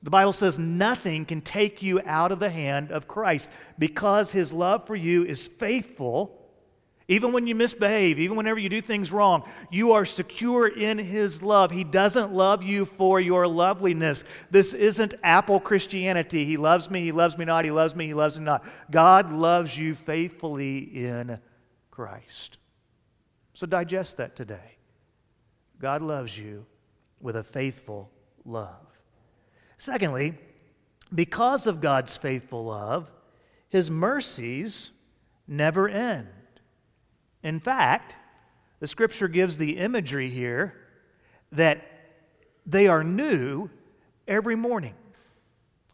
The 0.02 0.10
Bible 0.10 0.32
says 0.32 0.58
nothing 0.58 1.24
can 1.24 1.40
take 1.40 1.82
you 1.82 2.00
out 2.04 2.32
of 2.32 2.38
the 2.38 2.50
hand 2.50 2.92
of 2.92 3.08
Christ 3.08 3.50
because 3.78 4.30
his 4.30 4.52
love 4.52 4.86
for 4.86 4.94
you 4.94 5.24
is 5.24 5.46
faithful 5.46 6.46
even 7.08 7.32
when 7.32 7.46
you 7.46 7.54
misbehave, 7.54 8.18
even 8.18 8.36
whenever 8.36 8.58
you 8.58 8.68
do 8.68 8.80
things 8.80 9.12
wrong, 9.12 9.48
you 9.70 9.92
are 9.92 10.04
secure 10.04 10.66
in 10.66 10.98
His 10.98 11.40
love. 11.40 11.70
He 11.70 11.84
doesn't 11.84 12.32
love 12.32 12.64
you 12.64 12.84
for 12.84 13.20
your 13.20 13.46
loveliness. 13.46 14.24
This 14.50 14.74
isn't 14.74 15.14
Apple 15.22 15.60
Christianity. 15.60 16.44
He 16.44 16.56
loves 16.56 16.90
me, 16.90 17.02
He 17.02 17.12
loves 17.12 17.38
me 17.38 17.44
not, 17.44 17.64
He 17.64 17.70
loves 17.70 17.94
me, 17.94 18.06
He 18.08 18.14
loves 18.14 18.38
me 18.38 18.44
not. 18.44 18.64
God 18.90 19.30
loves 19.30 19.78
you 19.78 19.94
faithfully 19.94 20.78
in 20.78 21.38
Christ. 21.92 22.58
So 23.54 23.66
digest 23.66 24.16
that 24.16 24.34
today. 24.34 24.76
God 25.80 26.02
loves 26.02 26.36
you 26.36 26.66
with 27.20 27.36
a 27.36 27.44
faithful 27.44 28.10
love. 28.44 28.85
Secondly, 29.78 30.34
because 31.14 31.66
of 31.66 31.80
God's 31.80 32.16
faithful 32.16 32.64
love, 32.64 33.10
His 33.68 33.90
mercies 33.90 34.90
never 35.46 35.88
end. 35.88 36.28
In 37.42 37.60
fact, 37.60 38.16
the 38.80 38.88
scripture 38.88 39.28
gives 39.28 39.58
the 39.58 39.78
imagery 39.78 40.28
here 40.28 40.74
that 41.52 41.86
they 42.66 42.88
are 42.88 43.04
new 43.04 43.70
every 44.26 44.56
morning. 44.56 44.94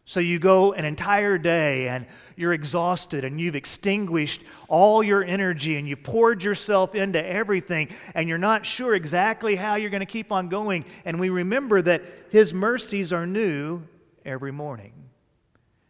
So 0.05 0.19
you 0.19 0.37
go 0.37 0.73
an 0.73 0.83
entire 0.83 1.37
day 1.37 1.87
and 1.87 2.05
you're 2.35 2.53
exhausted 2.53 3.23
and 3.23 3.39
you've 3.39 3.55
extinguished 3.55 4.41
all 4.67 5.01
your 5.01 5.23
energy 5.23 5.77
and 5.77 5.87
you've 5.87 6.03
poured 6.03 6.43
yourself 6.43 6.93
into 6.93 7.25
everything 7.25 7.89
and 8.13 8.27
you're 8.27 8.37
not 8.37 8.65
sure 8.65 8.95
exactly 8.95 9.55
how 9.55 9.75
you're 9.75 9.89
going 9.89 10.01
to 10.01 10.05
keep 10.05 10.31
on 10.31 10.49
going. 10.49 10.83
And 11.05 11.19
we 11.19 11.29
remember 11.29 11.81
that 11.83 12.03
His 12.31 12.53
mercies 12.53 13.13
are 13.13 13.25
new 13.25 13.81
every 14.25 14.51
morning. 14.51 14.91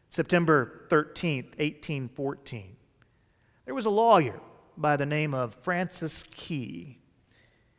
September 0.10 0.86
13th, 0.89 1.58
1814. 1.58 2.75
There 3.65 3.74
was 3.74 3.88
a 3.88 3.89
lawyer 3.89 4.39
by 4.77 4.96
the 4.96 5.08
name 5.08 5.34
of 5.34 5.55
Francis 5.55 6.24
Key. 6.36 7.00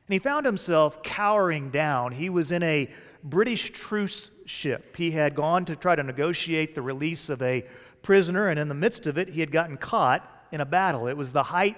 And 0.07 0.13
he 0.13 0.19
found 0.19 0.45
himself 0.45 1.03
cowering 1.03 1.71
down. 1.71 2.13
He 2.13 2.31
was 2.31 2.51
in 2.51 2.63
a 2.65 2.91
British 3.23 3.71
truce 3.71 4.31
ship. 4.47 4.97
He 4.97 5.11
had 5.11 5.35
gone 5.35 5.65
to 5.67 5.77
try 5.77 5.95
to 5.95 6.03
negotiate 6.03 6.75
the 6.75 6.83
release 6.83 7.29
of 7.29 7.43
a 7.43 7.65
prisoner, 8.03 8.49
and 8.49 8.59
in 8.59 8.69
the 8.69 8.75
midst 8.75 9.07
of 9.07 9.19
it, 9.19 9.29
he 9.29 9.41
had 9.41 9.51
gotten 9.51 9.77
caught 9.77 10.47
in 10.53 10.61
a 10.61 10.67
battle. 10.67 11.09
It 11.09 11.17
was 11.17 11.33
the 11.33 11.43
height 11.43 11.77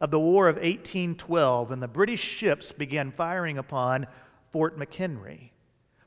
of 0.00 0.10
the 0.10 0.20
War 0.20 0.48
of 0.48 0.56
1812, 0.56 1.70
and 1.70 1.82
the 1.82 1.88
British 1.88 2.20
ships 2.20 2.72
began 2.72 3.12
firing 3.12 3.58
upon 3.58 4.06
Fort 4.50 4.78
McHenry. 4.78 5.50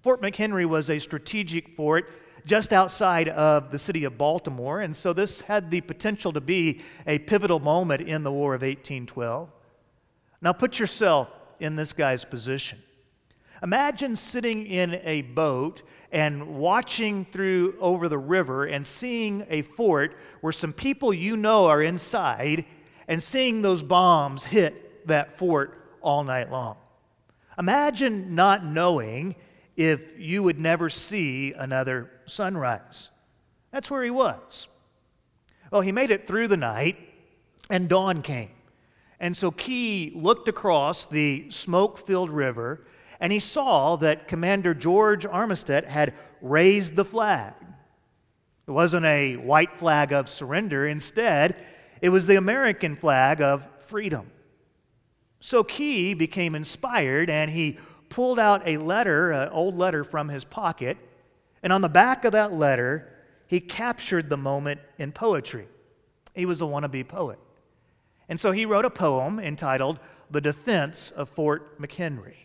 Fort 0.02 0.22
McHenry 0.22 0.66
was 0.66 0.90
a 0.90 1.00
strategic 1.00 1.70
fort 1.76 2.12
just 2.46 2.74
outside 2.74 3.30
of 3.30 3.72
the 3.72 3.80
city 3.80 4.04
of 4.04 4.18
Baltimore, 4.18 4.82
and 4.82 4.96
so 4.96 5.14
this 5.14 5.42
had 5.42 5.72
the 5.72 5.82
potential 5.82 6.32
to 6.34 6.42
be 6.42 6.82
a 7.08 7.18
pivotal 7.20 7.60
moment 7.60 8.02
in 8.02 8.24
the 8.24 8.32
War 8.32 8.54
of 8.54 8.62
1812. 8.62 9.50
Now 10.42 10.54
put 10.54 10.78
yourself 10.78 11.30
in 11.60 11.76
this 11.76 11.94
guy's 11.94 12.24
position. 12.24 12.80
Imagine 13.64 14.16
sitting 14.16 14.66
in 14.68 15.00
a 15.04 15.22
boat 15.22 15.84
and 16.12 16.56
watching 16.56 17.26
through 17.26 17.76
over 17.80 18.10
the 18.10 18.18
river 18.18 18.66
and 18.66 18.86
seeing 18.86 19.46
a 19.50 19.62
fort 19.62 20.18
where 20.42 20.54
some 20.54 20.74
people 20.74 21.14
you 21.14 21.38
know 21.38 21.66
are 21.66 21.82
inside 21.82 22.66
and 23.08 23.22
seeing 23.22 23.62
those 23.62 23.84
bombs 23.84 24.44
hit 24.44 25.08
that 25.08 25.38
fort 25.38 25.98
all 26.02 26.24
night 26.24 26.52
long. 26.52 26.78
Imagine 27.58 28.36
not 28.36 28.66
knowing 28.66 29.36
if 29.76 30.18
you 30.18 30.44
would 30.44 30.60
never 30.60 30.90
see 30.90 31.54
another 31.54 32.10
sunrise. 32.26 33.10
That's 33.72 33.92
where 33.92 34.04
he 34.04 34.12
was. 34.12 34.68
Well, 35.72 35.82
he 35.82 35.92
made 35.92 36.12
it 36.12 36.28
through 36.28 36.48
the 36.48 36.58
night, 36.58 36.98
and 37.70 37.90
dawn 37.90 38.22
came. 38.22 38.52
And 39.20 39.36
so 39.36 39.52
Key 39.52 40.12
looked 40.16 40.48
across 40.48 41.06
the 41.06 41.50
smoke 41.50 41.98
filled 41.98 42.30
river, 42.30 42.86
and 43.20 43.32
he 43.32 43.40
saw 43.40 43.96
that 43.98 44.28
Commander 44.28 44.74
George 44.74 45.26
Armistead 45.26 45.86
had 45.86 46.14
raised 46.42 46.96
the 46.96 47.06
flag. 47.06 47.54
It 48.68 48.72
wasn't 48.72 49.06
a 49.06 49.36
white 49.36 49.78
flag 49.78 50.12
of 50.12 50.28
surrender, 50.28 50.88
instead, 50.88 51.56
it 52.02 52.10
was 52.10 52.28
the 52.28 52.36
American 52.36 52.96
flag 52.96 53.42
of 53.42 53.68
freedom. 53.88 54.30
So 55.40 55.64
Key 55.64 56.14
became 56.14 56.56
inspired 56.56 57.30
and 57.30 57.52
he 57.52 57.78
pulled 58.10 58.40
out 58.40 58.68
a 58.68 58.78
letter, 58.78 59.32
an 59.32 59.50
old 59.50 59.76
letter 59.76 60.04
from 60.04 60.30
his 60.30 60.44
pocket, 60.44 60.98
and 61.62 61.72
on 61.74 61.82
the 61.82 61.90
back 61.90 62.26
of 62.26 62.32
that 62.34 62.54
letter, 62.54 63.12
he 63.48 63.60
captured 63.60 64.30
the 64.30 64.38
moment 64.38 64.80
in 64.98 65.12
poetry. 65.12 65.68
He 66.34 66.46
was 66.46 66.62
a 66.62 66.66
wannabe 66.66 67.08
poet. 67.08 67.40
And 68.30 68.40
so 68.40 68.52
he 68.52 68.66
wrote 68.66 68.86
a 68.86 68.90
poem 68.90 69.40
entitled 69.40 70.00
The 70.32 70.42
Defense 70.42 71.12
of 71.12 71.30
Fort 71.30 71.80
McHenry. 71.80 72.45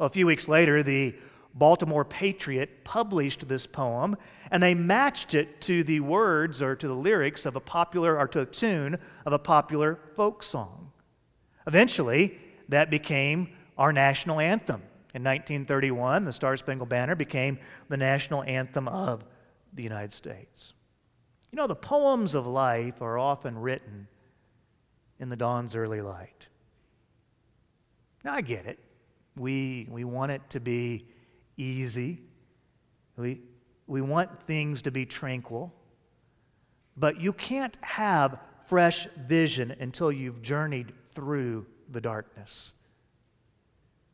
Well, 0.00 0.06
a 0.06 0.10
few 0.10 0.24
weeks 0.26 0.48
later, 0.48 0.82
the 0.82 1.14
Baltimore 1.52 2.06
Patriot 2.06 2.84
published 2.84 3.46
this 3.46 3.66
poem, 3.66 4.16
and 4.50 4.62
they 4.62 4.72
matched 4.72 5.34
it 5.34 5.60
to 5.60 5.84
the 5.84 6.00
words 6.00 6.62
or 6.62 6.74
to 6.74 6.88
the 6.88 6.94
lyrics 6.94 7.44
of 7.44 7.54
a 7.54 7.60
popular, 7.60 8.18
or 8.18 8.26
to 8.28 8.40
a 8.40 8.46
tune 8.46 8.98
of 9.26 9.34
a 9.34 9.38
popular 9.38 9.98
folk 10.14 10.42
song. 10.42 10.90
Eventually, 11.66 12.38
that 12.70 12.88
became 12.88 13.50
our 13.76 13.92
national 13.92 14.40
anthem. 14.40 14.80
In 15.12 15.22
1931, 15.22 16.24
the 16.24 16.32
Star 16.32 16.56
Spangled 16.56 16.88
Banner 16.88 17.14
became 17.14 17.58
the 17.90 17.98
national 17.98 18.42
anthem 18.44 18.88
of 18.88 19.22
the 19.74 19.82
United 19.82 20.12
States. 20.12 20.72
You 21.52 21.58
know, 21.58 21.66
the 21.66 21.76
poems 21.76 22.32
of 22.34 22.46
life 22.46 23.02
are 23.02 23.18
often 23.18 23.58
written 23.58 24.08
in 25.18 25.28
the 25.28 25.36
dawn's 25.36 25.76
early 25.76 26.00
light. 26.00 26.48
Now, 28.24 28.32
I 28.32 28.40
get 28.40 28.64
it. 28.64 28.78
We, 29.40 29.88
we 29.90 30.04
want 30.04 30.32
it 30.32 30.42
to 30.50 30.60
be 30.60 31.06
easy, 31.56 32.20
we, 33.16 33.40
we 33.86 34.02
want 34.02 34.42
things 34.42 34.82
to 34.82 34.90
be 34.90 35.06
tranquil, 35.06 35.74
but 36.98 37.18
you 37.18 37.32
can't 37.32 37.78
have 37.80 38.38
fresh 38.66 39.06
vision 39.26 39.74
until 39.80 40.12
you've 40.12 40.42
journeyed 40.42 40.92
through 41.14 41.64
the 41.90 42.02
darkness. 42.02 42.74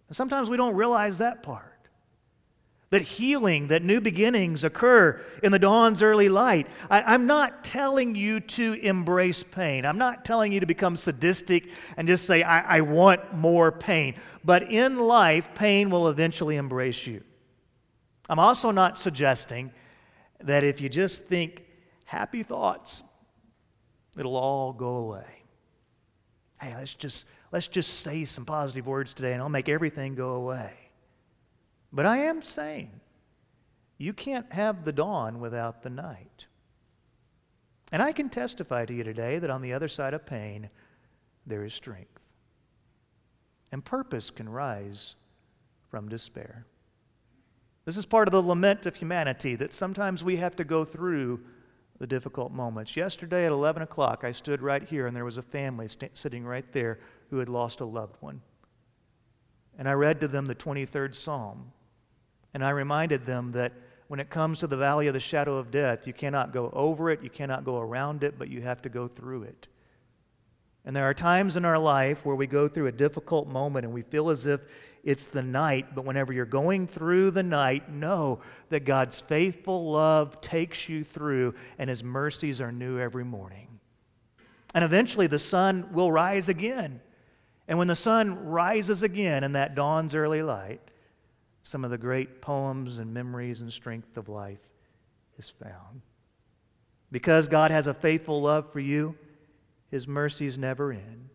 And 0.07 0.15
sometimes 0.17 0.49
we 0.49 0.57
don't 0.57 0.77
realize 0.77 1.19
that 1.19 1.43
part. 1.43 1.76
That 2.91 3.03
healing, 3.03 3.67
that 3.69 3.83
new 3.83 4.01
beginnings 4.01 4.63
occur 4.63 5.21
in 5.43 5.51
the 5.51 5.59
dawn's 5.59 6.03
early 6.03 6.29
light. 6.29 6.69
I, 6.89 7.15
am 7.15 7.27
not 7.27 7.65
telling 7.65 8.15
you 8.15 8.39
to 8.41 8.75
embrace 8.75 9.43
pain. 9.43 9.85
I'm 9.85 9.99
not 9.99 10.25
telling 10.25 10.53
you 10.53 10.61
to 10.61 10.67
become 10.67 10.97
sadistic 10.97 11.71
and 11.97 12.07
just 12.07 12.27
say, 12.27 12.43
I, 12.43 12.79
I 12.79 12.81
want 12.83 13.35
more 13.35 13.73
pain. 13.73 14.15
But 14.45 14.71
in 14.71 15.01
life, 15.01 15.49
pain 15.55 15.91
will 15.91 16.09
eventually 16.09 16.57
embrace 16.57 17.07
you. 17.07 17.23
I'm 18.29 18.39
also 18.39 18.71
not 18.71 18.99
suggesting 18.99 19.73
that 20.41 20.63
if 20.63 20.81
you 20.81 20.89
just 20.89 21.25
think 21.25 21.65
happy 22.05 22.45
thoughts, 22.45 23.03
it'll 24.17 24.37
all 24.37 24.73
go 24.73 24.97
away. 24.97 25.43
Hey, 26.61 26.75
let's 26.77 26.95
just, 26.95 27.27
let's 27.51 27.67
just 27.67 28.01
say 28.01 28.25
some 28.25 28.45
positive 28.45 28.87
words 28.87 29.13
today 29.13 29.33
and 29.33 29.43
I'll 29.43 29.49
make 29.49 29.69
everything 29.69 30.15
go 30.15 30.35
away. 30.35 30.73
But 31.93 32.07
I 32.07 32.19
am 32.19 32.43
saying, 32.43 33.01
you 33.99 34.13
can't 34.13 34.53
have 34.53 34.85
the 34.85 34.93
dawn 34.93 35.41
without 35.41 35.83
the 35.83 35.91
night. 35.91 36.47
And 37.93 38.03
I 38.03 38.13
can 38.13 38.29
testify 38.29 38.85
to 38.85 38.95
you 38.95 39.05
today 39.05 39.39
that 39.39 39.51
on 39.51 39.63
the 39.63 39.73
other 39.73 39.89
side 39.89 40.13
of 40.13 40.27
pain, 40.27 40.69
there 41.47 41.65
is 41.65 41.73
strength. 41.73 42.21
And 43.73 43.85
purpose 43.85 44.31
can 44.31 44.49
rise 44.49 45.15
from 45.89 46.09
despair. 46.09 46.67
This 47.85 47.97
is 47.97 48.05
part 48.05 48.27
of 48.27 48.33
the 48.33 48.43
lament 48.43 48.85
of 48.87 48.97
humanity 48.97 49.55
that 49.55 49.73
sometimes 49.73 50.25
we 50.25 50.37
have 50.37 50.57
to 50.57 50.65
go 50.65 50.85
through 50.85 51.41
the 51.99 52.07
difficult 52.07 52.53
moments. 52.53 52.97
Yesterday 52.97 53.47
at 53.47 53.53
11 53.53 53.83
o'clock, 53.83 54.25
I 54.25 54.33
stood 54.33 54.61
right 54.61 54.83
here 54.83 55.07
and 55.07 55.17
there 55.17 55.25
was 55.25 55.39
a 55.39 55.43
family 55.43 55.89
st- 55.89 56.17
sitting 56.17 56.45
right 56.45 56.71
there 56.73 56.99
who 57.31 57.39
had 57.39 57.49
lost 57.49 57.81
a 57.81 57.85
loved 57.85 58.17
one. 58.21 58.43
And 59.79 59.89
I 59.89 59.93
read 59.93 60.21
to 60.21 60.29
them 60.29 60.47
the 60.47 60.55
23rd 60.55 61.15
Psalm. 61.15 61.73
And 62.57 62.65
I 62.65 62.71
reminded 62.71 63.27
them 63.27 63.53
that 63.53 63.75
when 64.09 64.19
it 64.19 64.31
comes 64.31 64.61
to 64.61 64.67
the 64.67 64.79
valley 64.79 65.09
of 65.09 65.13
the 65.13 65.21
shadow 65.21 65.59
of 65.59 65.71
death, 65.71 66.07
you 66.07 66.15
cannot 66.15 66.55
go 66.55 66.71
over 66.73 67.11
it, 67.11 67.23
you 67.23 67.29
cannot 67.29 67.67
go 67.67 67.79
around 67.79 68.25
it, 68.25 68.39
but 68.39 68.49
you 68.49 68.63
have 68.63 68.81
to 68.81 68.89
go 68.89 69.09
through 69.09 69.43
it. 69.43 69.69
And 70.87 70.97
there 70.97 71.05
are 71.05 71.13
times 71.13 71.59
in 71.59 71.67
our 71.67 71.79
life 71.79 72.25
where 72.25 72.35
we 72.35 72.47
go 72.47 72.67
through 72.67 72.87
a 72.87 72.93
difficult 72.93 73.47
moment 73.47 73.85
and 73.85 73.93
we 73.93 74.01
feel 74.01 74.31
as 74.31 74.47
if 74.47 74.63
it's 75.05 75.27
the 75.27 75.43
night, 75.43 75.95
but 75.95 76.07
whenever 76.07 76.33
you're 76.33 76.47
going 76.47 76.87
through 76.87 77.33
the 77.33 77.43
night, 77.43 77.93
know 77.93 78.41
that 78.71 78.87
God's 78.87 79.21
faithful 79.21 79.93
love 79.93 80.41
takes 80.41 80.89
you 80.89 81.05
through 81.05 81.53
and 81.77 81.91
His 81.91 82.03
mercies 82.03 82.63
are 82.63 82.73
new 82.73 82.99
every 82.99 83.27
morning. 83.27 83.69
And 84.73 84.83
eventually 84.83 85.27
the 85.27 85.39
sun 85.39 85.91
will 85.93 86.11
rise 86.11 86.49
again. 86.49 87.03
And 87.69 87.77
when 87.77 87.89
the 87.89 87.95
sun 87.95 88.47
rises 88.47 89.03
again 89.03 89.45
in 89.45 89.53
that 89.53 89.75
dawn's 89.75 90.15
early 90.15 90.41
light, 90.41 90.81
some 91.67 91.85
of 91.85 91.91
the 91.91 91.99
great 91.99 92.41
poems 92.41 93.01
and 93.01 93.13
memories 93.13 93.61
and 93.61 93.73
strength 93.73 94.17
of 94.17 94.29
life 94.29 94.61
is 95.37 95.51
found. 95.51 96.01
Because 97.11 97.49
God 97.49 97.73
has 97.73 97.89
a 97.89 97.95
faithful 97.95 98.41
love 98.41 98.71
for 98.71 98.79
you, 98.79 99.17
His 99.91 100.07
mercies 100.07 100.57
never 100.57 100.93
end. 100.93 101.29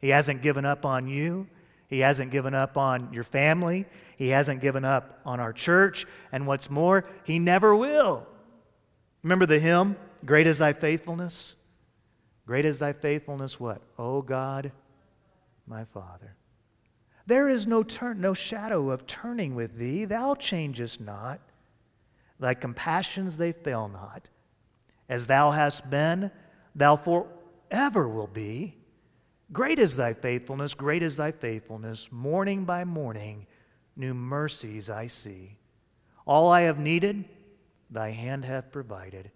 He 0.00 0.08
hasn't 0.08 0.42
given 0.42 0.64
up 0.64 0.84
on 0.84 1.06
you. 1.06 1.46
He 1.86 2.00
hasn't 2.00 2.32
given 2.32 2.52
up 2.52 2.76
on 2.76 3.12
your 3.12 3.22
family. 3.22 3.86
He 4.16 4.30
hasn't 4.30 4.60
given 4.60 4.84
up 4.84 5.20
on 5.24 5.38
our 5.38 5.52
church. 5.52 6.04
And 6.32 6.48
what's 6.48 6.68
more, 6.68 7.04
He 7.22 7.38
never 7.38 7.76
will. 7.76 8.26
Remember 9.22 9.46
the 9.46 9.60
hymn, 9.60 9.96
Great 10.24 10.48
is 10.48 10.58
Thy 10.58 10.72
Faithfulness? 10.72 11.54
Great 12.44 12.64
is 12.64 12.80
Thy 12.80 12.92
Faithfulness, 12.92 13.60
what? 13.60 13.82
O 13.96 14.20
God, 14.20 14.72
my 15.68 15.84
Father. 15.84 16.34
There 17.30 17.48
is 17.48 17.64
no, 17.64 17.84
turn, 17.84 18.20
no 18.20 18.34
shadow 18.34 18.90
of 18.90 19.06
turning 19.06 19.54
with 19.54 19.76
thee. 19.76 20.04
Thou 20.04 20.34
changest 20.34 21.00
not. 21.00 21.38
Thy 22.40 22.54
compassions, 22.54 23.36
they 23.36 23.52
fail 23.52 23.88
not. 23.88 24.28
As 25.08 25.28
thou 25.28 25.52
hast 25.52 25.88
been, 25.88 26.32
thou 26.74 26.96
forever 26.96 28.08
will 28.08 28.26
be. 28.26 28.74
Great 29.52 29.78
is 29.78 29.94
thy 29.94 30.12
faithfulness, 30.12 30.74
great 30.74 31.04
is 31.04 31.16
thy 31.16 31.30
faithfulness. 31.30 32.10
Morning 32.10 32.64
by 32.64 32.84
morning, 32.84 33.46
new 33.94 34.12
mercies 34.12 34.90
I 34.90 35.06
see. 35.06 35.56
All 36.26 36.50
I 36.50 36.62
have 36.62 36.80
needed, 36.80 37.26
thy 37.92 38.10
hand 38.10 38.44
hath 38.44 38.72
provided. 38.72 39.30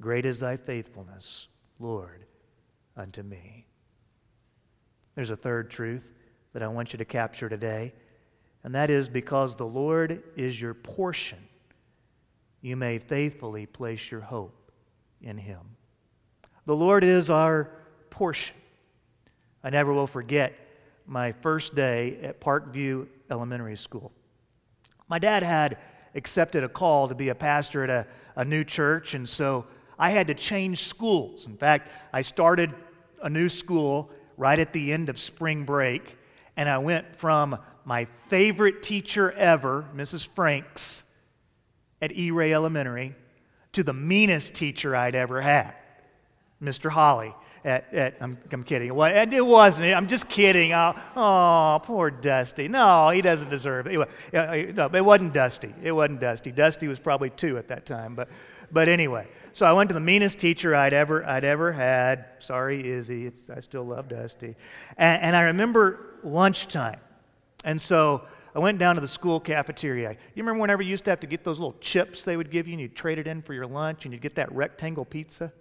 Great 0.00 0.24
is 0.24 0.40
thy 0.40 0.56
faithfulness, 0.56 1.48
Lord, 1.78 2.24
unto 2.96 3.22
me. 3.22 3.66
There's 5.14 5.28
a 5.28 5.36
third 5.36 5.70
truth 5.70 6.02
that 6.52 6.62
I 6.62 6.68
want 6.68 6.92
you 6.92 6.98
to 6.98 7.04
capture 7.04 7.48
today, 7.48 7.92
and 8.64 8.74
that 8.74 8.90
is 8.90 9.08
because 9.08 9.56
the 9.56 9.66
Lord 9.66 10.22
is 10.36 10.60
your 10.60 10.74
portion, 10.74 11.38
you 12.60 12.76
may 12.76 12.98
faithfully 12.98 13.66
place 13.66 14.10
your 14.10 14.20
hope 14.20 14.72
in 15.22 15.38
Him. 15.38 15.60
The 16.66 16.76
Lord 16.76 17.04
is 17.04 17.30
our 17.30 17.70
portion. 18.10 18.56
I 19.64 19.70
never 19.70 19.92
will 19.92 20.06
forget 20.06 20.52
my 21.06 21.32
first 21.32 21.74
day 21.74 22.18
at 22.22 22.40
Parkview 22.40 23.06
Elementary 23.30 23.76
School. 23.76 24.12
My 25.08 25.18
dad 25.18 25.42
had 25.42 25.78
accepted 26.14 26.64
a 26.64 26.68
call 26.68 27.08
to 27.08 27.14
be 27.14 27.30
a 27.30 27.34
pastor 27.34 27.84
at 27.84 27.90
a, 27.90 28.06
a 28.36 28.44
new 28.44 28.64
church, 28.64 29.14
and 29.14 29.28
so 29.28 29.66
I 29.98 30.10
had 30.10 30.26
to 30.28 30.34
change 30.34 30.84
schools. 30.84 31.46
In 31.46 31.56
fact, 31.56 31.90
I 32.12 32.22
started 32.22 32.74
a 33.22 33.28
new 33.28 33.48
school 33.48 34.10
right 34.36 34.58
at 34.58 34.72
the 34.72 34.92
end 34.92 35.08
of 35.08 35.18
spring 35.18 35.64
break, 35.64 36.16
and 36.60 36.68
I 36.68 36.76
went 36.76 37.16
from 37.16 37.58
my 37.86 38.06
favorite 38.28 38.82
teacher 38.82 39.32
ever, 39.32 39.86
Mrs. 39.96 40.28
Franks, 40.28 41.04
at 42.02 42.12
E. 42.12 42.32
Ray 42.32 42.52
Elementary, 42.52 43.16
to 43.72 43.82
the 43.82 43.94
meanest 43.94 44.54
teacher 44.54 44.94
I'd 44.94 45.14
ever 45.14 45.40
had, 45.40 45.72
Mr. 46.62 46.90
Holly. 46.90 47.34
At, 47.64 47.94
at, 47.94 48.16
I'm, 48.20 48.36
I'm 48.52 48.62
kidding. 48.62 48.88
It 48.88 49.46
wasn't. 49.46 49.94
I'm 49.94 50.06
just 50.06 50.28
kidding. 50.28 50.74
Oh, 50.74 50.94
oh, 51.16 51.80
poor 51.82 52.10
Dusty. 52.10 52.68
No, 52.68 53.08
he 53.08 53.22
doesn't 53.22 53.48
deserve 53.48 53.86
it. 53.86 53.94
It, 53.94 54.08
uh, 54.34 54.36
uh, 54.36 54.64
no, 54.74 54.98
it 54.98 55.04
wasn't 55.04 55.32
Dusty. 55.32 55.74
It 55.82 55.92
wasn't 55.92 56.20
Dusty. 56.20 56.52
Dusty 56.52 56.88
was 56.88 56.98
probably 56.98 57.30
two 57.30 57.56
at 57.56 57.68
that 57.68 57.86
time. 57.86 58.14
But, 58.14 58.28
but 58.72 58.88
anyway, 58.88 59.26
so 59.52 59.66
I 59.66 59.72
went 59.72 59.88
to 59.90 59.94
the 59.94 60.00
meanest 60.00 60.38
teacher 60.38 60.74
I'd 60.74 60.92
ever, 60.92 61.24
I'd 61.26 61.44
ever 61.44 61.72
had. 61.72 62.26
Sorry, 62.38 62.86
Izzy. 62.88 63.26
It's, 63.26 63.50
I 63.50 63.60
still 63.60 63.84
love 63.84 64.08
Dusty. 64.08 64.54
And, 64.96 65.22
and 65.22 65.36
I 65.36 65.42
remember 65.42 66.18
lunchtime. 66.22 67.00
And 67.64 67.80
so 67.80 68.22
I 68.54 68.58
went 68.58 68.78
down 68.78 68.94
to 68.94 69.00
the 69.00 69.08
school 69.08 69.40
cafeteria. 69.40 70.10
You 70.10 70.42
remember 70.42 70.60
whenever 70.60 70.82
you 70.82 70.90
used 70.90 71.04
to 71.04 71.10
have 71.10 71.20
to 71.20 71.26
get 71.26 71.44
those 71.44 71.58
little 71.58 71.76
chips 71.80 72.24
they 72.24 72.36
would 72.36 72.50
give 72.50 72.66
you 72.66 72.74
and 72.74 72.80
you'd 72.80 72.96
trade 72.96 73.18
it 73.18 73.26
in 73.26 73.42
for 73.42 73.54
your 73.54 73.66
lunch 73.66 74.04
and 74.04 74.14
you'd 74.14 74.22
get 74.22 74.34
that 74.36 74.50
rectangle 74.52 75.04
pizza 75.04 75.52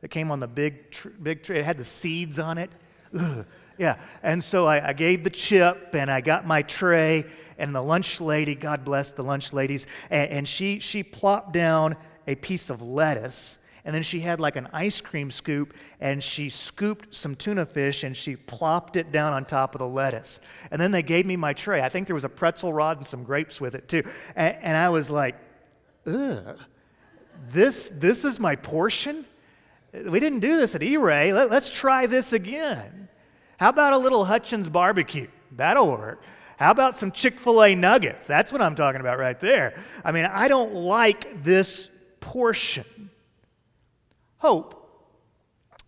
that 0.00 0.08
came 0.08 0.30
on 0.30 0.40
the 0.40 0.48
big, 0.48 0.90
tr- 0.90 1.08
big 1.08 1.42
tray? 1.42 1.58
It 1.58 1.64
had 1.64 1.78
the 1.78 1.84
seeds 1.84 2.38
on 2.38 2.58
it. 2.58 2.70
Ugh. 3.18 3.46
Yeah. 3.76 3.96
And 4.22 4.42
so 4.42 4.66
I, 4.66 4.90
I 4.90 4.92
gave 4.92 5.24
the 5.24 5.30
chip 5.30 5.94
and 5.94 6.08
I 6.08 6.20
got 6.20 6.46
my 6.46 6.62
tray 6.62 7.24
and 7.58 7.74
the 7.74 7.82
lunch 7.82 8.20
lady, 8.20 8.54
God 8.54 8.84
bless 8.84 9.12
the 9.12 9.24
lunch 9.24 9.52
ladies, 9.52 9.86
and, 10.10 10.30
and 10.30 10.48
she, 10.48 10.78
she 10.78 11.02
plopped 11.02 11.52
down 11.52 11.96
a 12.26 12.34
piece 12.36 12.70
of 12.70 12.82
lettuce 12.82 13.58
and 13.84 13.94
then 13.94 14.02
she 14.02 14.20
had 14.20 14.40
like 14.40 14.56
an 14.56 14.68
ice 14.72 15.00
cream 15.00 15.30
scoop 15.30 15.74
and 16.00 16.22
she 16.22 16.48
scooped 16.48 17.14
some 17.14 17.34
tuna 17.34 17.66
fish 17.66 18.02
and 18.04 18.16
she 18.16 18.34
plopped 18.34 18.96
it 18.96 19.12
down 19.12 19.34
on 19.34 19.44
top 19.44 19.74
of 19.74 19.78
the 19.78 19.86
lettuce. 19.86 20.40
And 20.70 20.80
then 20.80 20.90
they 20.90 21.02
gave 21.02 21.26
me 21.26 21.36
my 21.36 21.52
tray. 21.52 21.82
I 21.82 21.90
think 21.90 22.06
there 22.06 22.14
was 22.14 22.24
a 22.24 22.30
pretzel 22.30 22.72
rod 22.72 22.96
and 22.96 23.06
some 23.06 23.24
grapes 23.24 23.60
with 23.60 23.74
it 23.74 23.86
too. 23.88 24.02
And, 24.36 24.56
and 24.62 24.76
I 24.76 24.88
was 24.88 25.10
like, 25.10 25.36
ugh, 26.06 26.58
this, 27.50 27.88
this 27.88 28.24
is 28.24 28.40
my 28.40 28.56
portion? 28.56 29.26
We 29.92 30.18
didn't 30.18 30.40
do 30.40 30.56
this 30.56 30.74
at 30.74 30.82
E 30.82 30.96
Ray. 30.96 31.32
Let, 31.34 31.50
let's 31.50 31.68
try 31.68 32.06
this 32.06 32.32
again. 32.32 33.08
How 33.58 33.68
about 33.68 33.92
a 33.92 33.98
little 33.98 34.24
Hutchins 34.24 34.68
barbecue? 34.68 35.28
That'll 35.52 35.90
work. 35.90 36.22
How 36.56 36.70
about 36.70 36.96
some 36.96 37.12
Chick 37.12 37.38
fil 37.38 37.62
A 37.62 37.74
nuggets? 37.74 38.26
That's 38.26 38.50
what 38.50 38.62
I'm 38.62 38.74
talking 38.74 39.00
about 39.02 39.18
right 39.18 39.38
there. 39.38 39.82
I 40.04 40.10
mean, 40.10 40.24
I 40.24 40.48
don't 40.48 40.72
like 40.74 41.44
this 41.44 41.90
portion. 42.24 43.10
Hope 44.38 44.80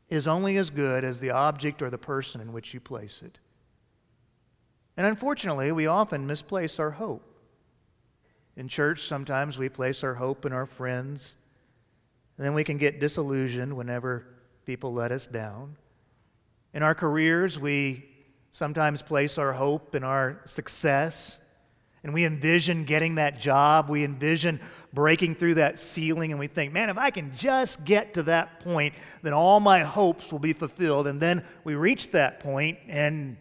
is 0.09 0.29
only 0.29 0.59
as 0.59 0.71
good 0.71 1.03
as 1.03 1.19
the 1.19 1.31
object 1.31 1.81
or 1.81 1.91
the 1.91 1.99
person 1.99 2.41
in 2.41 2.53
which 2.53 2.75
you 2.75 2.79
place 2.79 3.23
it. 3.23 3.39
And 4.97 5.07
unfortunately, 5.07 5.73
we 5.73 5.87
often 5.87 6.27
misplace 6.27 6.79
our 6.79 6.91
hope. 6.91 7.23
In 8.57 8.69
church, 8.69 9.03
sometimes 9.03 9.59
we 9.59 9.69
place 9.69 10.05
our 10.05 10.15
hope 10.15 10.45
in 10.47 10.53
our 10.53 10.67
friends, 10.67 11.37
and 12.37 12.47
then 12.47 12.55
we 12.55 12.65
can 12.65 12.77
get 12.77 13.01
disillusioned 13.01 13.75
whenever 13.75 14.27
people 14.67 14.93
let 14.93 15.13
us 15.13 15.27
down. 15.27 15.77
In 16.75 16.83
our 16.83 16.95
careers, 16.95 17.59
we 17.59 18.07
sometimes 18.51 19.03
place 19.03 19.39
our 19.39 19.53
hope 19.53 19.95
in 19.95 20.05
our 20.05 20.41
success 20.45 21.41
and 22.07 22.15
we 22.15 22.25
envision 22.25 22.85
getting 22.85 23.17
that 23.17 23.41
job. 23.41 23.91
We 23.91 24.05
envision 24.05 24.61
breaking 24.93 25.35
through 25.35 25.55
that 25.55 25.77
ceiling, 25.77 26.31
and 26.31 26.39
we 26.39 26.47
think, 26.47 26.73
man, 26.73 26.89
if 26.89 26.97
I 26.97 27.11
can 27.11 27.35
just 27.35 27.85
get 27.85 28.15
to 28.15 28.23
that 28.23 28.61
point, 28.61 28.95
then 29.23 29.33
all 29.33 29.59
my 29.59 29.81
hopes 29.81 30.31
will 30.31 30.39
be 30.39 30.53
fulfilled. 30.53 31.09
And 31.09 31.21
then 31.21 31.45
we 31.65 31.75
reach 31.75 32.13
that 32.13 32.39
point, 32.39 32.79
and 32.87 33.37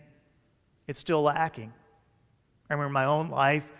it's 0.88 0.97
still 0.97 1.21
lacking. 1.21 1.71
I 2.67 2.73
remember 2.73 2.91
my 2.91 3.06
own 3.06 3.30
life. 3.30 3.71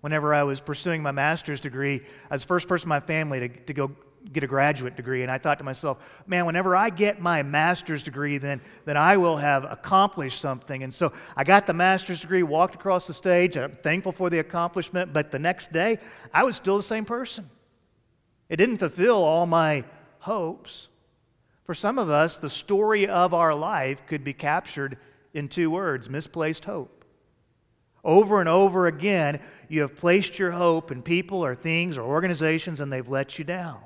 Whenever 0.00 0.34
I 0.34 0.42
was 0.42 0.60
pursuing 0.60 1.04
my 1.04 1.12
master's 1.12 1.60
degree, 1.60 2.00
I 2.28 2.34
was 2.34 2.42
the 2.42 2.48
first 2.48 2.66
person 2.66 2.86
in 2.86 2.88
my 2.88 2.98
family 2.98 3.38
to, 3.38 3.48
to 3.48 3.72
go 3.72 3.92
get 4.32 4.44
a 4.44 4.46
graduate 4.46 4.96
degree. 4.96 5.22
And 5.22 5.30
I 5.30 5.38
thought 5.38 5.58
to 5.58 5.64
myself, 5.64 5.98
man, 6.26 6.46
whenever 6.46 6.76
I 6.76 6.90
get 6.90 7.20
my 7.20 7.42
master's 7.42 8.02
degree, 8.02 8.38
then, 8.38 8.60
then 8.84 8.96
I 8.96 9.16
will 9.16 9.36
have 9.36 9.64
accomplished 9.64 10.40
something. 10.40 10.82
And 10.82 10.92
so 10.92 11.12
I 11.36 11.44
got 11.44 11.66
the 11.66 11.74
master's 11.74 12.20
degree, 12.20 12.42
walked 12.42 12.74
across 12.74 13.06
the 13.06 13.14
stage. 13.14 13.56
I'm 13.56 13.76
thankful 13.82 14.12
for 14.12 14.30
the 14.30 14.38
accomplishment. 14.38 15.12
But 15.12 15.30
the 15.30 15.38
next 15.38 15.72
day, 15.72 15.98
I 16.32 16.44
was 16.44 16.56
still 16.56 16.76
the 16.76 16.82
same 16.82 17.04
person. 17.04 17.48
It 18.48 18.56
didn't 18.56 18.78
fulfill 18.78 19.22
all 19.22 19.46
my 19.46 19.84
hopes. 20.18 20.88
For 21.64 21.74
some 21.74 21.98
of 21.98 22.10
us, 22.10 22.36
the 22.36 22.50
story 22.50 23.06
of 23.06 23.34
our 23.34 23.54
life 23.54 24.06
could 24.06 24.24
be 24.24 24.32
captured 24.32 24.98
in 25.34 25.48
two 25.48 25.70
words 25.70 26.10
misplaced 26.10 26.64
hope. 26.64 27.04
Over 28.04 28.40
and 28.40 28.48
over 28.48 28.88
again, 28.88 29.40
you 29.68 29.82
have 29.82 29.94
placed 29.94 30.38
your 30.38 30.50
hope 30.50 30.90
in 30.90 31.02
people 31.02 31.44
or 31.44 31.54
things 31.54 31.96
or 31.96 32.02
organizations 32.02 32.80
and 32.80 32.92
they've 32.92 33.08
let 33.08 33.38
you 33.38 33.44
down. 33.44 33.80